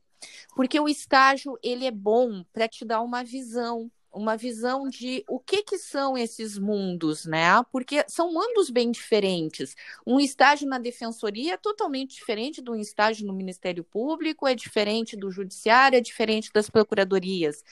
Porque 0.56 0.80
o 0.80 0.88
estágio, 0.88 1.58
ele 1.64 1.86
é 1.86 1.92
bom 1.92 2.44
para 2.54 2.68
te 2.68 2.86
dar 2.86 3.02
uma 3.02 3.24
visão 3.24 3.90
uma 4.12 4.36
visão 4.36 4.88
de 4.88 5.24
o 5.28 5.40
que, 5.40 5.64
que 5.64 5.78
são 5.78 6.18
esses 6.18 6.58
mundos, 6.58 7.26
né? 7.26 7.64
Porque 7.72 8.04
são 8.08 8.34
mundos 8.34 8.70
bem 8.70 8.92
diferentes. 8.92 9.76
Um 10.06 10.20
estágio 10.20 10.68
na 10.68 10.80
defensoria 10.80 11.54
é 11.54 11.58
totalmente 11.58 12.16
diferente 12.16 12.62
de 12.62 12.70
um 12.70 12.76
estágio 12.76 13.28
no 13.28 13.34
Ministério 13.34 13.84
Público, 13.84 14.48
é 14.48 14.56
diferente 14.56 15.16
do 15.16 15.30
judiciário, 15.30 15.98
é 15.98 16.02
diferente 16.02 16.52
das 16.54 16.70
procuradorias. 16.70 17.64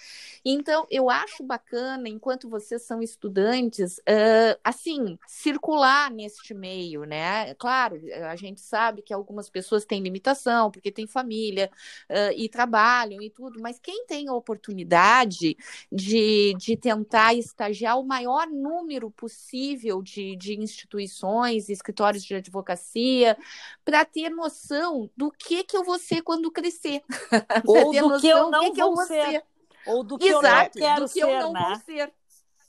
Então, 0.46 0.86
eu 0.90 1.10
acho 1.10 1.44
bacana, 1.44 2.08
enquanto 2.08 2.50
vocês 2.50 2.84
são 2.84 3.02
estudantes, 3.02 3.98
uh, 4.00 4.60
assim, 4.64 5.18
circular 5.28 6.12
neste 6.12 6.54
meio, 6.54 7.04
né? 7.04 7.54
Claro, 7.56 8.00
a 8.30 8.36
gente 8.36 8.62
sabe 8.62 9.02
que 9.02 9.14
algumas 9.14 9.50
pessoas 9.50 9.86
têm 9.86 10.02
limitação, 10.02 10.70
porque 10.70 10.92
têm 10.92 11.08
família 11.08 11.70
uh, 12.10 12.34
e 12.36 12.48
trabalham 12.48 13.22
e 13.22 13.30
tudo, 13.30 13.60
mas 13.60 13.80
quem 13.80 14.06
tem 14.06 14.28
a 14.28 14.34
oportunidade 14.34 15.58
de 15.92 16.27
de, 16.58 16.78
tentar 16.78 17.34
estagiar 17.34 18.00
o 18.00 18.04
maior 18.06 18.48
número 18.48 19.10
possível 19.12 20.02
de, 20.02 20.36
de 20.36 20.60
instituições, 20.60 21.70
escritórios 21.70 22.24
de 22.24 22.36
advocacia, 22.36 23.38
para 23.84 24.06
ter 24.06 24.30
noção 24.30 25.10
do 25.16 25.32
que, 25.32 25.64
que 25.64 25.78
eu 25.78 25.84
vou 25.84 26.00
ser 26.00 26.22
quando 26.22 26.52
crescer. 26.52 27.04
Ou 27.66 27.92
do 27.92 28.20
que 28.20 28.28
eu 28.28 28.50
não 28.50 28.72
que 28.72 28.82
vou, 28.82 28.98
ser. 28.98 29.26
ser. 29.26 29.44
Ou 29.86 30.04
do 30.04 30.18
que 30.18 30.28
Exato, 30.28 30.78
eu 30.78 30.82
não 30.82 30.88
quero 30.88 31.02
do 31.02 31.08
que 31.08 31.20
ser, 31.20 31.22
eu 31.22 31.42
não 31.42 31.54
né? 31.54 31.66
vou 31.68 31.76
ser. 31.78 32.14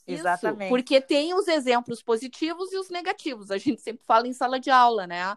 Exatamente. 0.07 0.63
Isso, 0.63 0.69
porque 0.69 1.01
tem 1.01 1.33
os 1.33 1.47
exemplos 1.47 2.01
positivos 2.01 2.71
e 2.73 2.77
os 2.77 2.89
negativos. 2.89 3.51
A 3.51 3.57
gente 3.57 3.81
sempre 3.81 4.03
fala 4.05 4.27
em 4.27 4.33
sala 4.33 4.59
de 4.59 4.69
aula, 4.69 5.05
né? 5.05 5.35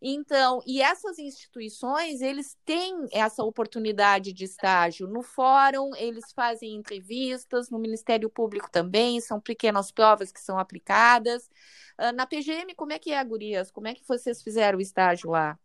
Então, 0.00 0.60
e 0.64 0.80
essas 0.80 1.18
instituições, 1.18 2.20
eles 2.20 2.56
têm 2.64 3.06
essa 3.10 3.42
oportunidade 3.42 4.32
de 4.32 4.44
estágio 4.44 5.08
no 5.08 5.22
fórum, 5.22 5.94
eles 5.96 6.32
fazem 6.32 6.76
entrevistas, 6.76 7.68
no 7.68 7.78
Ministério 7.80 8.30
Público 8.30 8.70
também, 8.70 9.20
são 9.20 9.40
pequenas 9.40 9.90
provas 9.90 10.30
que 10.30 10.40
são 10.40 10.56
aplicadas. 10.56 11.50
Uh, 11.98 12.12
na 12.14 12.26
PGM, 12.26 12.74
como 12.76 12.92
é 12.92 12.98
que 12.98 13.12
é, 13.12 13.24
Gurias? 13.24 13.72
Como 13.72 13.88
é 13.88 13.94
que 13.94 14.06
vocês 14.06 14.40
fizeram 14.40 14.78
o 14.78 14.80
estágio 14.80 15.30
lá? 15.30 15.58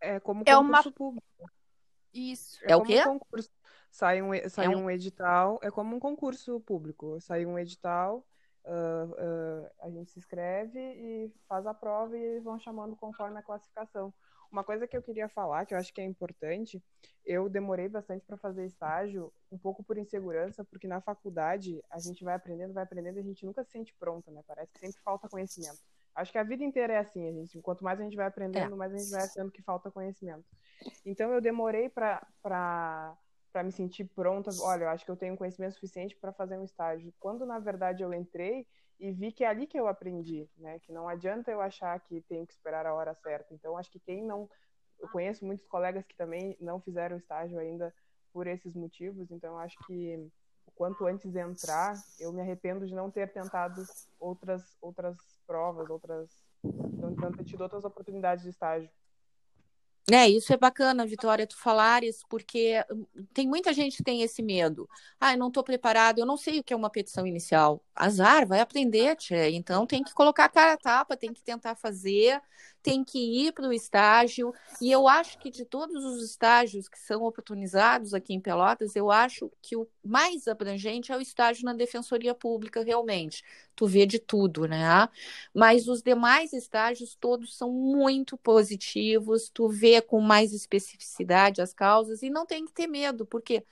É 0.00 0.18
como 0.18 0.44
concurso 0.44 0.58
é 0.58 0.58
uma... 0.58 0.92
público. 0.92 1.50
Isso. 2.12 2.58
É, 2.62 2.72
é 2.72 2.76
o 2.76 2.82
quê? 2.82 3.00
Um 3.00 3.18
concurso. 3.18 3.50
Sai 3.90 4.22
um, 4.22 4.30
sai 4.48 4.66
é 4.66 4.68
um... 4.70 4.84
um 4.84 4.90
edital, 4.90 5.60
é 5.62 5.70
como 5.70 5.94
um 5.94 6.00
concurso 6.00 6.58
público. 6.60 7.20
Sai 7.20 7.44
um 7.44 7.58
edital, 7.58 8.26
Uh, 8.64 9.12
uh, 9.12 9.70
a 9.80 9.90
gente 9.90 10.10
se 10.10 10.18
inscreve 10.18 10.78
e 10.78 11.30
faz 11.46 11.66
a 11.66 11.74
prova 11.74 12.16
e 12.16 12.22
eles 12.22 12.44
vão 12.44 12.58
chamando 12.58 12.96
conforme 12.96 13.38
a 13.38 13.42
classificação. 13.42 14.12
Uma 14.50 14.64
coisa 14.64 14.86
que 14.86 14.96
eu 14.96 15.02
queria 15.02 15.28
falar, 15.28 15.66
que 15.66 15.74
eu 15.74 15.78
acho 15.78 15.92
que 15.92 16.00
é 16.00 16.04
importante, 16.04 16.82
eu 17.26 17.48
demorei 17.48 17.88
bastante 17.88 18.24
para 18.24 18.36
fazer 18.36 18.64
estágio, 18.64 19.32
um 19.50 19.58
pouco 19.58 19.82
por 19.82 19.98
insegurança, 19.98 20.64
porque 20.64 20.86
na 20.86 21.00
faculdade 21.00 21.82
a 21.90 21.98
gente 21.98 22.22
vai 22.22 22.34
aprendendo, 22.34 22.72
vai 22.72 22.84
aprendendo 22.84 23.16
e 23.16 23.20
a 23.20 23.24
gente 23.24 23.44
nunca 23.44 23.64
se 23.64 23.72
sente 23.72 23.92
pronta, 23.98 24.30
né? 24.30 24.42
Parece 24.46 24.72
que 24.72 24.78
sempre 24.78 25.02
falta 25.02 25.28
conhecimento. 25.28 25.80
Acho 26.14 26.30
que 26.30 26.38
a 26.38 26.44
vida 26.44 26.62
inteira 26.62 26.92
é 26.92 26.98
assim, 26.98 27.28
a 27.28 27.32
gente, 27.32 27.60
quanto 27.60 27.82
mais 27.82 27.98
a 27.98 28.04
gente 28.04 28.16
vai 28.16 28.26
aprendendo, 28.26 28.74
é. 28.74 28.76
mais 28.76 28.94
a 28.94 28.96
gente 28.96 29.10
vai 29.10 29.24
achando 29.24 29.50
que 29.50 29.62
falta 29.62 29.90
conhecimento. 29.90 30.44
Então 31.04 31.32
eu 31.32 31.40
demorei 31.40 31.88
para 31.88 33.16
para 33.54 33.62
me 33.62 33.70
sentir 33.70 34.04
pronta. 34.16 34.50
Olha, 34.62 34.82
eu 34.82 34.88
acho 34.88 35.04
que 35.04 35.10
eu 35.12 35.16
tenho 35.16 35.36
conhecimento 35.36 35.74
suficiente 35.74 36.16
para 36.16 36.32
fazer 36.32 36.58
um 36.58 36.64
estágio. 36.64 37.14
Quando 37.20 37.46
na 37.46 37.60
verdade 37.60 38.02
eu 38.02 38.12
entrei 38.12 38.66
e 38.98 39.12
vi 39.12 39.30
que 39.30 39.44
é 39.44 39.46
ali 39.46 39.64
que 39.64 39.78
eu 39.78 39.86
aprendi, 39.86 40.50
né? 40.58 40.80
Que 40.80 40.92
não 40.92 41.08
adianta 41.08 41.52
eu 41.52 41.60
achar 41.60 41.98
que 42.00 42.20
tenho 42.22 42.44
que 42.44 42.52
esperar 42.52 42.84
a 42.84 42.92
hora 42.92 43.14
certa. 43.14 43.54
Então 43.54 43.78
acho 43.78 43.92
que 43.92 44.00
quem 44.00 44.24
não, 44.24 44.50
eu 44.98 45.08
conheço 45.08 45.46
muitos 45.46 45.64
colegas 45.68 46.04
que 46.04 46.16
também 46.16 46.56
não 46.60 46.80
fizeram 46.80 47.16
estágio 47.16 47.56
ainda 47.60 47.94
por 48.32 48.48
esses 48.48 48.74
motivos. 48.74 49.30
Então 49.30 49.56
acho 49.56 49.78
que 49.86 50.28
quanto 50.74 51.06
antes 51.06 51.36
entrar, 51.36 51.94
eu 52.18 52.32
me 52.32 52.40
arrependo 52.40 52.88
de 52.88 52.94
não 52.94 53.08
ter 53.08 53.32
tentado 53.32 53.84
outras 54.18 54.76
outras 54.82 55.16
provas, 55.46 55.88
outras 55.88 56.28
não 56.60 57.14
ter 57.14 57.44
tido 57.44 57.60
outras 57.60 57.84
oportunidades 57.84 58.42
de 58.42 58.50
estágio. 58.50 58.90
É, 60.12 60.28
isso 60.28 60.52
é 60.52 60.56
bacana, 60.58 61.06
Vitória, 61.06 61.46
tu 61.46 61.56
falares, 61.56 62.22
porque 62.28 62.84
hum, 62.92 63.06
tem 63.32 63.48
muita 63.48 63.72
gente 63.72 63.96
que 63.96 64.02
tem 64.02 64.20
esse 64.22 64.42
medo. 64.42 64.86
Ah, 65.18 65.32
eu 65.32 65.38
não 65.38 65.48
estou 65.48 65.64
preparado, 65.64 66.18
eu 66.18 66.26
não 66.26 66.36
sei 66.36 66.58
o 66.60 66.64
que 66.64 66.74
é 66.74 66.76
uma 66.76 66.90
petição 66.90 67.26
inicial. 67.26 67.82
Azar, 67.94 68.46
vai 68.46 68.60
aprender, 68.60 69.16
tia. 69.16 69.48
Então 69.50 69.86
tem 69.86 70.02
que 70.02 70.12
colocar 70.12 70.46
a 70.46 70.48
cara 70.48 70.72
a 70.72 70.76
tapa, 70.76 71.16
tem 71.16 71.32
que 71.32 71.42
tentar 71.42 71.76
fazer, 71.76 72.40
tem 72.82 73.04
que 73.04 73.18
ir 73.18 73.52
para 73.52 73.68
o 73.68 73.72
estágio. 73.72 74.52
E 74.80 74.90
eu 74.90 75.06
acho 75.06 75.38
que 75.38 75.50
de 75.50 75.64
todos 75.64 76.04
os 76.04 76.22
estágios 76.22 76.88
que 76.88 76.98
são 76.98 77.22
oportunizados 77.22 78.12
aqui 78.12 78.34
em 78.34 78.40
Pelotas, 78.40 78.96
eu 78.96 79.10
acho 79.10 79.50
que 79.62 79.76
o 79.76 79.88
mais 80.04 80.48
abrangente 80.48 81.12
é 81.12 81.16
o 81.16 81.20
estágio 81.20 81.64
na 81.64 81.72
Defensoria 81.72 82.34
Pública, 82.34 82.82
realmente. 82.82 83.44
Tu 83.76 83.86
vê 83.86 84.04
de 84.06 84.18
tudo, 84.18 84.66
né? 84.66 85.08
Mas 85.54 85.86
os 85.88 86.02
demais 86.02 86.52
estágios 86.52 87.14
todos 87.14 87.56
são 87.56 87.70
muito 87.70 88.36
positivos, 88.36 89.48
tu 89.48 89.68
vê 89.68 90.02
com 90.02 90.20
mais 90.20 90.52
especificidade 90.52 91.62
as 91.62 91.72
causas 91.72 92.22
e 92.22 92.30
não 92.30 92.44
tem 92.44 92.66
que 92.66 92.72
ter 92.72 92.86
medo, 92.86 93.24
porque, 93.24 93.64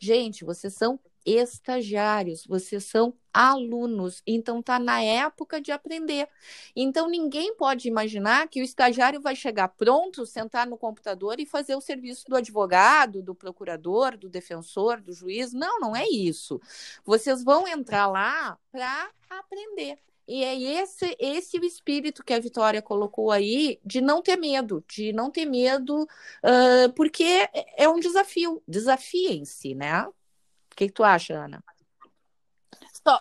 gente, 0.00 0.44
vocês 0.44 0.74
são 0.74 0.98
estagiários, 1.24 2.46
vocês 2.46 2.84
são 2.84 3.14
alunos, 3.32 4.22
então 4.26 4.62
tá 4.62 4.78
na 4.78 5.02
época 5.02 5.60
de 5.60 5.72
aprender. 5.72 6.28
Então 6.74 7.08
ninguém 7.08 7.54
pode 7.54 7.88
imaginar 7.88 8.48
que 8.48 8.60
o 8.60 8.64
estagiário 8.64 9.20
vai 9.20 9.36
chegar 9.36 9.68
pronto, 9.68 10.26
sentar 10.26 10.66
no 10.66 10.76
computador 10.76 11.38
e 11.38 11.46
fazer 11.46 11.76
o 11.76 11.80
serviço 11.80 12.24
do 12.28 12.36
advogado, 12.36 13.22
do 13.22 13.34
procurador, 13.34 14.16
do 14.16 14.28
defensor, 14.28 15.00
do 15.00 15.12
juiz. 15.12 15.52
Não, 15.52 15.78
não 15.80 15.94
é 15.94 16.08
isso. 16.08 16.60
Vocês 17.04 17.44
vão 17.44 17.68
entrar 17.68 18.06
lá 18.06 18.58
para 18.72 19.10
aprender. 19.28 19.98
E 20.30 20.44
é 20.44 20.80
esse, 20.80 21.16
esse 21.18 21.58
o 21.58 21.64
espírito 21.64 22.22
que 22.24 22.32
a 22.32 22.38
Vitória 22.38 22.80
colocou 22.80 23.32
aí 23.32 23.80
de 23.84 24.00
não 24.00 24.22
ter 24.22 24.36
medo, 24.36 24.84
de 24.88 25.12
não 25.12 25.28
ter 25.28 25.44
medo, 25.44 26.04
uh, 26.04 26.92
porque 26.94 27.48
é 27.76 27.88
um 27.88 27.98
desafio, 27.98 28.62
desafiem-se, 28.68 29.74
né? 29.74 30.06
O 30.72 30.76
que, 30.76 30.86
que 30.86 30.92
tu 30.92 31.04
acha, 31.04 31.44
Ana? 31.44 31.62
Só, 33.06 33.18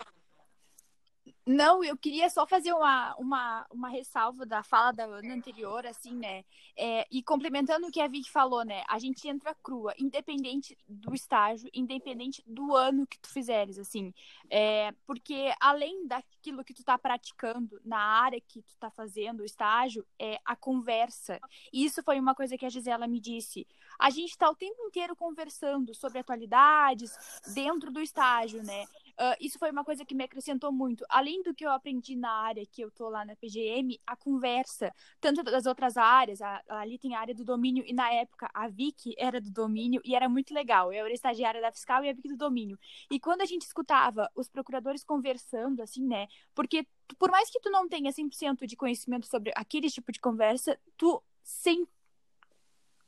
não, 1.52 1.84
eu 1.84 1.98
queria 1.98 2.30
só 2.30 2.46
fazer 2.46 2.72
uma, 2.74 3.16
uma, 3.16 3.66
uma 3.72 3.90
ressalva 3.90 4.46
da 4.46 4.62
fala 4.62 4.92
da 4.92 5.06
Ana 5.06 5.34
anterior, 5.34 5.84
assim, 5.84 6.14
né? 6.14 6.46
É, 6.78 7.08
e 7.10 7.24
complementando 7.24 7.88
o 7.88 7.92
que 7.92 8.00
a 8.00 8.08
Vicky 8.08 8.30
falou, 8.30 8.64
né? 8.64 8.84
A 8.88 9.00
gente 9.00 9.28
entra 9.28 9.56
crua, 9.56 9.96
independente 9.98 10.78
do 10.88 11.12
estágio, 11.12 11.68
independente 11.74 12.44
do 12.46 12.76
ano 12.76 13.08
que 13.08 13.18
tu 13.18 13.30
fizeres, 13.30 13.80
assim. 13.80 14.14
É, 14.48 14.94
porque 15.08 15.52
além 15.60 16.06
daquilo 16.06 16.64
que 16.64 16.72
tu 16.72 16.84
tá 16.84 17.00
praticando 17.00 17.82
na 17.84 17.98
área 17.98 18.40
que 18.40 18.62
tu 18.62 18.78
tá 18.78 18.92
fazendo 18.92 19.40
o 19.40 19.46
estágio, 19.46 20.06
é 20.20 20.40
a 20.46 20.56
conversa. 20.56 21.40
E 21.74 21.84
isso 21.84 22.04
foi 22.04 22.20
uma 22.20 22.36
coisa 22.36 22.60
que 22.60 22.66
a 22.66 22.70
Gisela 22.70 23.08
me 23.08 23.20
disse. 23.20 23.66
A 23.98 24.12
gente 24.12 24.38
tá 24.38 24.48
o 24.52 24.56
tempo 24.56 24.84
inteiro 24.84 25.16
conversando 25.16 25.96
sobre 25.96 26.20
atualidades 26.20 27.12
dentro 27.56 27.92
do 27.92 28.00
estágio, 28.00 28.64
né? 28.64 28.86
Uh, 29.20 29.36
isso 29.42 29.60
foi 29.60 29.70
uma 29.70 29.84
coisa 29.84 30.06
que 30.06 30.16
me 30.16 30.24
acrescentou 30.24 30.72
muito. 30.72 31.06
Além 31.10 31.44
do 31.44 31.54
que 31.54 31.66
eu 31.66 31.72
aprendi 31.72 32.16
na 32.16 32.32
área 32.32 32.66
que 32.66 32.82
eu 32.82 32.90
tô 32.90 33.10
lá 33.10 33.26
na 33.26 33.36
PGM, 33.36 34.00
a 34.08 34.16
conversa, 34.16 34.94
tanto 35.20 35.44
das 35.44 35.66
outras 35.66 35.98
áreas, 35.98 36.42
a, 36.42 36.64
ali 36.70 36.98
tem 36.98 37.16
a 37.16 37.20
área 37.20 37.36
do 37.36 37.44
domínio, 37.44 37.84
e 37.86 37.92
na 37.92 38.10
época 38.14 38.50
a 38.54 38.70
Vicky 38.70 39.14
era 39.18 39.42
do 39.42 39.52
domínio, 39.52 40.02
e 40.06 40.16
era 40.16 40.30
muito 40.30 40.54
legal. 40.54 40.94
Eu 40.94 41.04
era 41.04 41.14
estagiária 41.14 41.60
da 41.60 41.70
fiscal 41.70 42.02
e 42.06 42.10
a 42.10 42.14
Vicky 42.14 42.30
do 42.30 42.38
domínio. 42.38 42.80
E 43.12 43.20
quando 43.20 43.42
a 43.42 43.46
gente 43.46 43.64
escutava 43.64 44.32
os 44.34 44.48
procuradores 44.48 45.04
conversando, 45.04 45.82
assim, 45.82 46.08
né? 46.08 46.28
Porque 46.56 46.88
por 47.18 47.30
mais 47.30 47.50
que 47.50 47.60
tu 47.60 47.70
não 47.70 47.90
tenha 47.90 48.12
100% 48.14 48.66
de 48.66 48.78
conhecimento 48.78 49.28
sobre 49.28 49.52
aquele 49.54 49.90
tipo 49.90 50.14
de 50.14 50.20
conversa, 50.22 50.80
tu 50.96 51.22
sempre. 51.44 51.90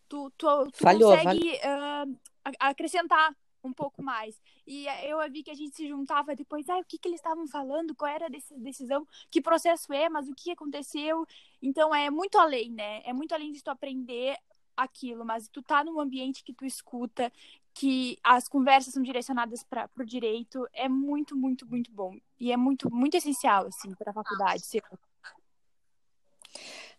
Tu, 0.10 0.30
tu, 0.38 0.72
tu 0.72 0.78
falhou, 0.78 1.16
consegue 1.16 1.54
uh, 1.56 2.20
acrescentar 2.60 3.34
um 3.68 3.74
pouco 3.74 4.02
mais. 4.04 4.42
E 4.66 4.86
eu 5.04 5.20
vi 5.32 5.44
que 5.44 5.52
a 5.52 5.56
gente 5.56 5.76
se 5.76 5.88
juntava 5.88 6.36
depois, 6.36 6.68
ah, 6.70 6.78
o 6.80 6.86
que, 6.86 6.98
que 6.98 7.08
eles 7.08 7.20
estavam 7.20 7.48
falando, 7.48 7.96
qual 7.96 8.10
era 8.10 8.28
a 8.28 8.30
decisão, 8.58 9.08
que 9.30 9.42
processo 9.42 9.92
é, 9.94 10.10
mas 10.10 10.28
o 10.28 10.36
que 10.36 10.52
aconteceu. 10.52 11.26
Então 11.62 11.94
é 11.94 12.10
muito 12.10 12.38
além, 12.38 12.72
né? 12.72 13.02
É 13.04 13.14
muito 13.14 13.34
além 13.34 13.52
de 13.52 13.64
tu 13.64 13.70
aprender 13.70 14.38
aquilo, 14.76 15.26
mas 15.26 15.48
tu 15.48 15.62
tá 15.62 15.84
num 15.84 16.00
ambiente 16.00 16.44
que 16.44 16.54
tu 16.54 16.66
escuta, 16.66 17.32
que 17.74 18.18
as 18.24 18.48
conversas 18.48 18.94
são 18.94 19.04
direcionadas 19.04 19.64
para 19.64 19.90
o 19.98 20.06
direito, 20.06 20.68
é 20.74 20.90
muito, 20.90 21.36
muito, 21.36 21.66
muito 21.68 21.92
bom. 21.92 22.16
E 22.40 22.52
é 22.52 22.58
muito, 22.58 22.92
muito 22.94 23.16
essencial, 23.16 23.68
assim, 23.68 23.94
para 23.96 24.12
a 24.12 24.14
faculdade. 24.14 24.64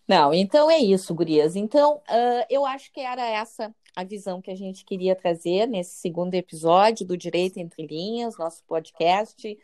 Não, 0.07 0.33
então 0.33 0.70
é 0.70 0.79
isso, 0.79 1.14
gurias. 1.14 1.57
Então, 1.57 1.96
uh, 1.96 2.46
eu 2.48 2.66
acho 2.66 2.90
que 2.92 3.01
era 3.01 3.25
essa 3.25 3.75
a 3.94 4.05
visão 4.05 4.40
que 4.40 4.50
a 4.50 4.55
gente 4.55 4.85
queria 4.85 5.14
trazer 5.14 5.66
nesse 5.66 5.96
segundo 5.96 6.35
episódio 6.35 7.07
do 7.07 7.16
Direito 7.16 7.59
Entre 7.59 7.87
Linhas, 7.87 8.38
nosso 8.38 8.64
podcast. 8.64 9.59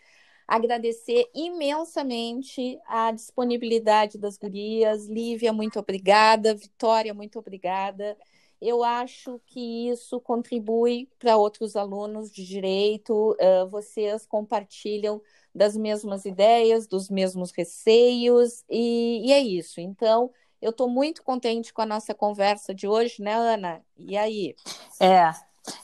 Agradecer 0.47 1.29
imensamente 1.35 2.79
a 2.87 3.12
disponibilidade 3.12 4.19
das 4.19 4.38
gurias. 4.38 5.07
Lívia, 5.07 5.53
muito 5.53 5.79
obrigada. 5.79 6.55
Vitória, 6.55 7.12
muito 7.12 7.38
obrigada. 7.38 8.17
Eu 8.61 8.83
acho 8.83 9.41
que 9.47 9.88
isso 9.88 10.21
contribui 10.21 11.09
para 11.19 11.37
outros 11.37 11.77
alunos 11.77 12.31
de 12.31 12.45
direito. 12.45 13.33
Uh, 13.33 13.69
vocês 13.69 14.27
compartilham 14.27 15.23
das 15.55 15.77
mesmas 15.77 16.25
ideias, 16.25 16.87
dos 16.87 17.09
mesmos 17.09 17.51
receios, 17.53 18.64
e, 18.69 19.27
e 19.27 19.33
é 19.33 19.41
isso. 19.41 19.81
Então, 19.81 20.31
eu 20.61 20.71
estou 20.71 20.88
muito 20.88 21.23
contente 21.23 21.73
com 21.73 21.83
a 21.83 21.87
nossa 21.87 22.14
conversa 22.14 22.75
de 22.75 22.87
hoje, 22.87 23.23
né, 23.23 23.35
Ana? 23.35 23.81
E 23.97 24.16
aí? 24.16 24.57
É, 25.01 25.33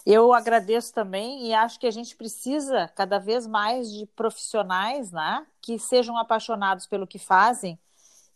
eu 0.04 0.32
agradeço 0.32 0.92
também 0.92 1.46
e 1.46 1.54
acho 1.54 1.78
que 1.78 1.87
a 1.87 1.90
gente 1.90 2.16
precisa 2.16 2.88
cada 2.88 3.18
vez 3.18 3.46
mais 3.46 3.92
de 3.92 4.06
profissionais, 4.06 5.12
né, 5.12 5.46
que 5.60 5.78
sejam 5.78 6.16
apaixonados 6.16 6.87
pelo 6.87 7.06
que 7.06 7.18
fazem. 7.18 7.78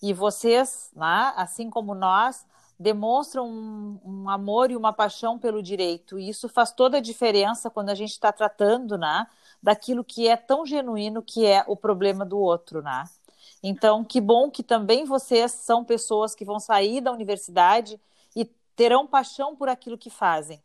E 0.01 0.13
vocês, 0.13 0.91
né, 0.95 1.33
assim 1.37 1.69
como 1.69 1.95
nós, 1.95 2.47
demonstram 2.79 3.49
um, 3.49 4.01
um 4.05 4.31
amor 4.31 4.71
e 4.71 4.77
uma 4.77 4.93
paixão 4.93 5.39
pelo 5.39 5.63
direito. 5.63 6.19
E 6.19 6.29
isso 6.29 6.49
faz 6.49 6.71
toda 6.71 6.99
a 6.99 7.01
diferença 7.01 7.69
quando 7.69 7.91
a 7.91 7.95
gente 7.95 8.13
está 8.13 8.31
tratando, 8.31 8.97
né, 8.97 9.27
daquilo 9.63 10.05
que 10.05 10.29
é 10.29 10.37
tão 10.37 10.65
genuíno 10.65 11.23
que 11.23 11.45
é 11.45 11.65
o 11.67 11.77
problema 11.77 12.25
do 12.25 12.39
outro, 12.39 12.81
né? 12.83 13.05
Então, 13.63 14.05
que 14.05 14.21
bom 14.21 14.51
que 14.51 14.63
também 14.63 15.05
vocês 15.05 15.53
são 15.53 15.85
pessoas 15.85 16.35
que 16.35 16.45
vão 16.45 16.61
sair 16.61 17.01
da 17.01 17.13
universidade 17.13 18.01
e 18.35 18.45
terão 18.77 19.07
paixão 19.07 19.57
por 19.57 19.69
aquilo 19.69 19.99
que 19.99 20.11
fazem. 20.11 20.63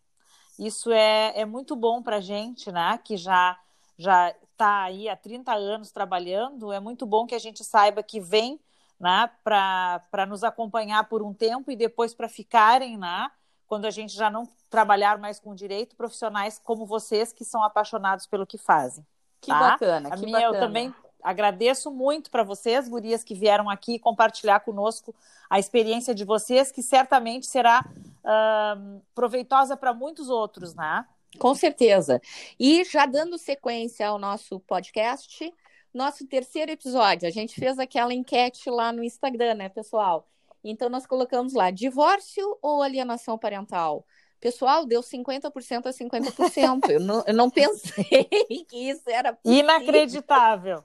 Isso 0.60 0.92
é, 0.92 1.34
é 1.36 1.46
muito 1.46 1.76
bom 1.76 2.04
para 2.04 2.18
a 2.18 2.22
gente, 2.22 2.72
né? 2.72 3.00
Que 3.04 3.18
já 3.18 3.58
já 3.98 4.34
está 4.52 4.84
aí 4.84 5.10
há 5.10 5.16
30 5.16 5.54
anos 5.54 5.92
trabalhando. 5.92 6.72
É 6.72 6.80
muito 6.80 7.06
bom 7.06 7.26
que 7.26 7.36
a 7.36 7.40
gente 7.40 7.64
saiba 7.64 8.02
que 8.02 8.20
vem 8.20 8.60
né, 9.00 9.30
para 9.44 10.26
nos 10.28 10.44
acompanhar 10.44 11.04
por 11.10 11.22
um 11.22 11.34
tempo 11.34 11.72
e 11.72 11.76
depois 11.76 12.14
para 12.14 12.30
ficarem, 12.30 12.98
né? 12.98 13.30
Quando 13.68 13.86
a 13.86 13.92
gente 13.92 14.14
já 14.14 14.30
não 14.30 14.48
trabalhar 14.70 15.18
mais 15.18 15.40
com 15.40 15.54
direito, 15.56 15.96
profissionais 15.96 16.60
como 16.64 16.86
vocês 16.86 17.34
que 17.34 17.44
são 17.44 17.64
apaixonados 17.64 18.26
pelo 18.26 18.46
que 18.46 18.58
fazem. 18.58 19.06
Que 19.42 19.52
tá? 19.52 19.60
bacana, 19.60 20.10
a 20.10 20.16
que 20.16 20.26
minha, 20.26 20.40
bacana. 20.40 20.58
Eu 20.58 20.60
também 20.60 20.96
agradeço 21.24 21.92
muito 21.92 22.30
para 22.30 22.44
vocês, 22.44 22.88
gurias, 22.88 23.24
que 23.24 23.34
vieram 23.34 23.70
aqui 23.70 23.98
compartilhar 23.98 24.60
conosco 24.60 25.16
a 25.50 25.60
experiência 25.60 26.14
de 26.14 26.26
vocês, 26.26 26.72
que 26.72 26.84
certamente 26.84 27.46
será 27.46 27.86
uh, 27.86 29.02
proveitosa 29.16 29.78
para 29.78 29.94
muitos 29.94 30.30
outros, 30.30 30.76
né? 30.76 31.06
Com 31.40 31.56
certeza. 31.56 32.22
E 32.60 32.84
já 32.84 33.06
dando 33.06 33.38
sequência 33.38 34.08
ao 34.08 34.20
nosso 34.20 34.60
podcast, 34.60 35.54
nosso 35.94 36.26
terceiro 36.28 36.72
episódio, 36.72 37.28
a 37.28 37.32
gente 37.32 37.56
fez 37.56 37.78
aquela 37.80 38.14
enquete 38.14 38.70
lá 38.70 38.92
no 38.92 39.04
Instagram, 39.04 39.56
né, 39.56 39.70
pessoal? 39.70 40.28
Então 40.64 40.90
nós 40.90 41.06
colocamos 41.06 41.54
lá: 41.54 41.72
divórcio 41.72 42.58
ou 42.62 42.82
alienação 42.82 43.38
parental? 43.38 44.06
Pessoal, 44.40 44.86
deu 44.86 45.02
50% 45.02 45.86
a 45.86 45.92
50%. 45.92 46.90
eu, 46.90 47.00
não, 47.00 47.24
eu 47.26 47.34
não 47.34 47.50
pensei 47.52 48.26
que 48.68 48.90
isso 48.90 49.10
era 49.10 49.34
possível. 49.34 49.60
Inacreditável. 49.64 50.84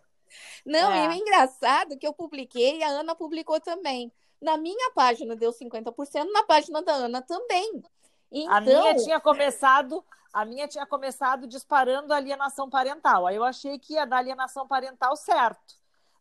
Não, 0.64 0.92
é. 0.92 1.04
e 1.04 1.08
o 1.08 1.12
engraçado 1.12 1.94
é 1.94 1.96
que 1.96 2.06
eu 2.06 2.12
publiquei 2.12 2.78
e 2.78 2.82
a 2.82 2.88
Ana 2.88 3.14
publicou 3.14 3.60
também. 3.60 4.12
Na 4.40 4.56
minha 4.56 4.92
página 4.92 5.34
deu 5.34 5.52
50%, 5.52 6.30
na 6.32 6.42
página 6.44 6.82
da 6.82 6.92
Ana 6.92 7.22
também. 7.22 7.82
Então... 8.30 8.54
A 8.54 8.60
minha 8.60 8.94
tinha 8.94 9.20
começado, 9.20 10.04
a 10.32 10.44
minha 10.44 10.68
tinha 10.68 10.86
começado 10.86 11.46
disparando 11.46 12.12
alienação 12.12 12.68
parental. 12.68 13.26
Aí 13.26 13.36
eu 13.36 13.44
achei 13.44 13.78
que 13.78 13.94
ia 13.94 14.06
dar 14.06 14.18
alienação 14.18 14.66
parental 14.66 15.16
certo. 15.16 15.78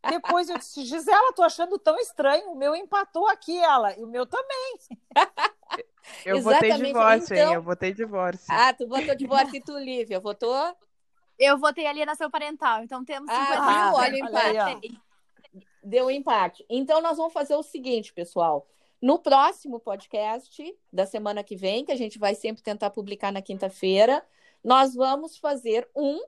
Depois 0.09 0.49
eu 0.49 0.57
disse, 0.57 0.85
Gisela, 0.85 1.33
tô 1.33 1.43
achando 1.43 1.77
tão 1.77 1.97
estranho, 1.97 2.51
o 2.51 2.55
meu 2.55 2.75
empatou 2.75 3.27
aqui 3.27 3.57
ela, 3.57 3.97
e 3.97 4.03
o 4.03 4.07
meu 4.07 4.25
também. 4.25 4.77
Eu 6.25 6.41
votei 6.41 6.71
divórcio, 6.71 7.35
então... 7.35 7.47
hein? 7.47 7.55
Eu 7.55 7.61
votei 7.61 7.93
divórcio. 7.93 8.45
Ah, 8.49 8.73
tu 8.73 8.87
votou 8.87 9.15
divórcio 9.15 9.55
e 9.57 9.61
tu, 9.61 9.77
Lívia, 9.77 10.19
votou? 10.19 10.75
Eu 11.37 11.57
votei 11.57 11.85
alienação 11.85 12.29
parental, 12.29 12.83
então 12.83 13.05
temos 13.05 13.31
50 13.31 13.53
ah, 13.59 13.91
Olha 13.93 14.13
o 14.13 14.27
empate. 14.27 15.01
Deu 15.83 16.07
um 16.07 16.11
empate. 16.11 16.65
Então, 16.69 17.01
nós 17.01 17.17
vamos 17.17 17.33
fazer 17.33 17.55
o 17.55 17.63
seguinte, 17.63 18.11
pessoal. 18.11 18.67
No 19.01 19.19
próximo 19.19 19.79
podcast 19.79 20.75
da 20.91 21.05
semana 21.05 21.43
que 21.43 21.55
vem, 21.55 21.85
que 21.85 21.91
a 21.91 21.95
gente 21.95 22.17
vai 22.17 22.33
sempre 22.33 22.63
tentar 22.63 22.89
publicar 22.89 23.31
na 23.31 23.41
quinta-feira, 23.41 24.25
nós 24.63 24.95
vamos 24.95 25.37
fazer 25.37 25.87
um 25.95 26.19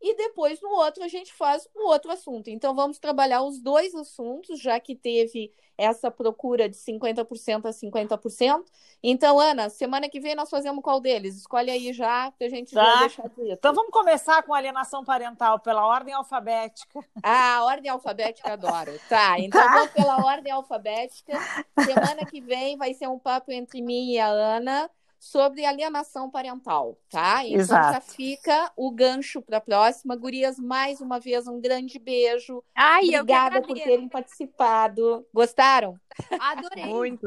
e 0.00 0.16
depois 0.16 0.60
no 0.60 0.70
outro 0.70 1.02
a 1.02 1.08
gente 1.08 1.32
faz 1.32 1.68
o 1.74 1.88
outro 1.88 2.10
assunto. 2.10 2.48
Então 2.48 2.74
vamos 2.74 2.98
trabalhar 2.98 3.42
os 3.42 3.60
dois 3.60 3.94
assuntos, 3.94 4.60
já 4.60 4.78
que 4.78 4.94
teve 4.94 5.52
essa 5.76 6.10
procura 6.10 6.68
de 6.68 6.76
50% 6.76 7.66
a 7.66 7.70
50%. 7.70 8.64
Então, 9.00 9.38
Ana, 9.38 9.70
semana 9.70 10.08
que 10.08 10.18
vem 10.18 10.34
nós 10.34 10.50
fazemos 10.50 10.82
qual 10.82 11.00
deles? 11.00 11.36
Escolhe 11.36 11.70
aí 11.70 11.92
já, 11.92 12.32
para 12.32 12.48
a 12.48 12.50
gente 12.50 12.74
tá. 12.74 12.84
já 12.84 13.00
deixar 13.00 13.28
dito. 13.28 13.52
Então 13.52 13.72
vamos 13.72 13.92
começar 13.92 14.42
com 14.42 14.52
alienação 14.52 15.04
parental 15.04 15.60
pela 15.60 15.86
ordem 15.86 16.12
alfabética. 16.12 17.00
Ah, 17.22 17.64
ordem 17.64 17.90
alfabética 17.90 18.52
adoro. 18.52 18.92
Tá, 19.08 19.38
então 19.40 19.62
tá. 19.62 19.72
vamos 19.72 19.92
pela 19.92 20.26
ordem 20.26 20.52
alfabética. 20.52 21.38
Semana 21.84 22.26
que 22.26 22.40
vem 22.40 22.76
vai 22.76 22.92
ser 22.92 23.08
um 23.08 23.18
papo 23.18 23.52
entre 23.52 23.80
mim 23.80 24.12
e 24.12 24.18
a 24.18 24.26
Ana 24.26 24.90
sobre 25.18 25.64
alienação 25.64 26.30
parental, 26.30 26.96
tá? 27.10 27.44
Então 27.44 27.60
Exato. 27.60 27.92
já 27.94 28.00
fica 28.00 28.72
o 28.76 28.90
gancho 28.90 29.42
para 29.42 29.58
a 29.58 29.60
próxima. 29.60 30.16
Gurias, 30.16 30.58
mais 30.58 31.00
uma 31.00 31.18
vez, 31.18 31.46
um 31.48 31.60
grande 31.60 31.98
beijo. 31.98 32.62
Ai, 32.74 33.08
Obrigada 33.08 33.60
por 33.60 33.74
terem 33.74 34.08
participado. 34.08 35.26
Gostaram? 35.32 35.98
Adorei. 36.40 36.86
Muito. 36.86 37.26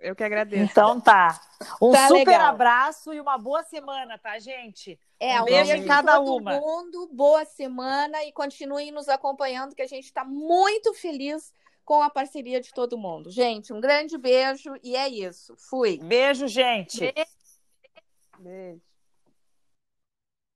Eu 0.00 0.14
que 0.14 0.22
agradeço. 0.22 0.62
Então 0.62 1.00
tá. 1.00 1.40
Um 1.82 1.90
tá 1.90 2.06
super 2.08 2.30
legal. 2.30 2.46
abraço 2.46 3.12
e 3.12 3.20
uma 3.20 3.36
boa 3.36 3.62
semana, 3.64 4.16
tá, 4.16 4.38
gente? 4.38 4.98
É, 5.18 5.40
um 5.42 5.44
beijo 5.44 5.72
em 5.72 5.84
cada 5.84 6.20
uma. 6.20 6.60
mundo, 6.60 7.08
boa 7.12 7.44
semana 7.44 8.24
e 8.24 8.32
continuem 8.32 8.92
nos 8.92 9.08
acompanhando, 9.08 9.74
que 9.74 9.82
a 9.82 9.86
gente 9.86 10.04
está 10.04 10.24
muito 10.24 10.94
feliz 10.94 11.52
com 11.88 12.02
a 12.02 12.10
parceria 12.10 12.60
de 12.60 12.70
todo 12.70 12.98
mundo. 12.98 13.30
Gente, 13.30 13.72
um 13.72 13.80
grande 13.80 14.18
beijo 14.18 14.74
e 14.82 14.94
é 14.94 15.08
isso. 15.08 15.54
Fui. 15.56 15.96
Beijo, 15.96 16.46
gente. 16.46 17.14
Beijo. 18.38 18.82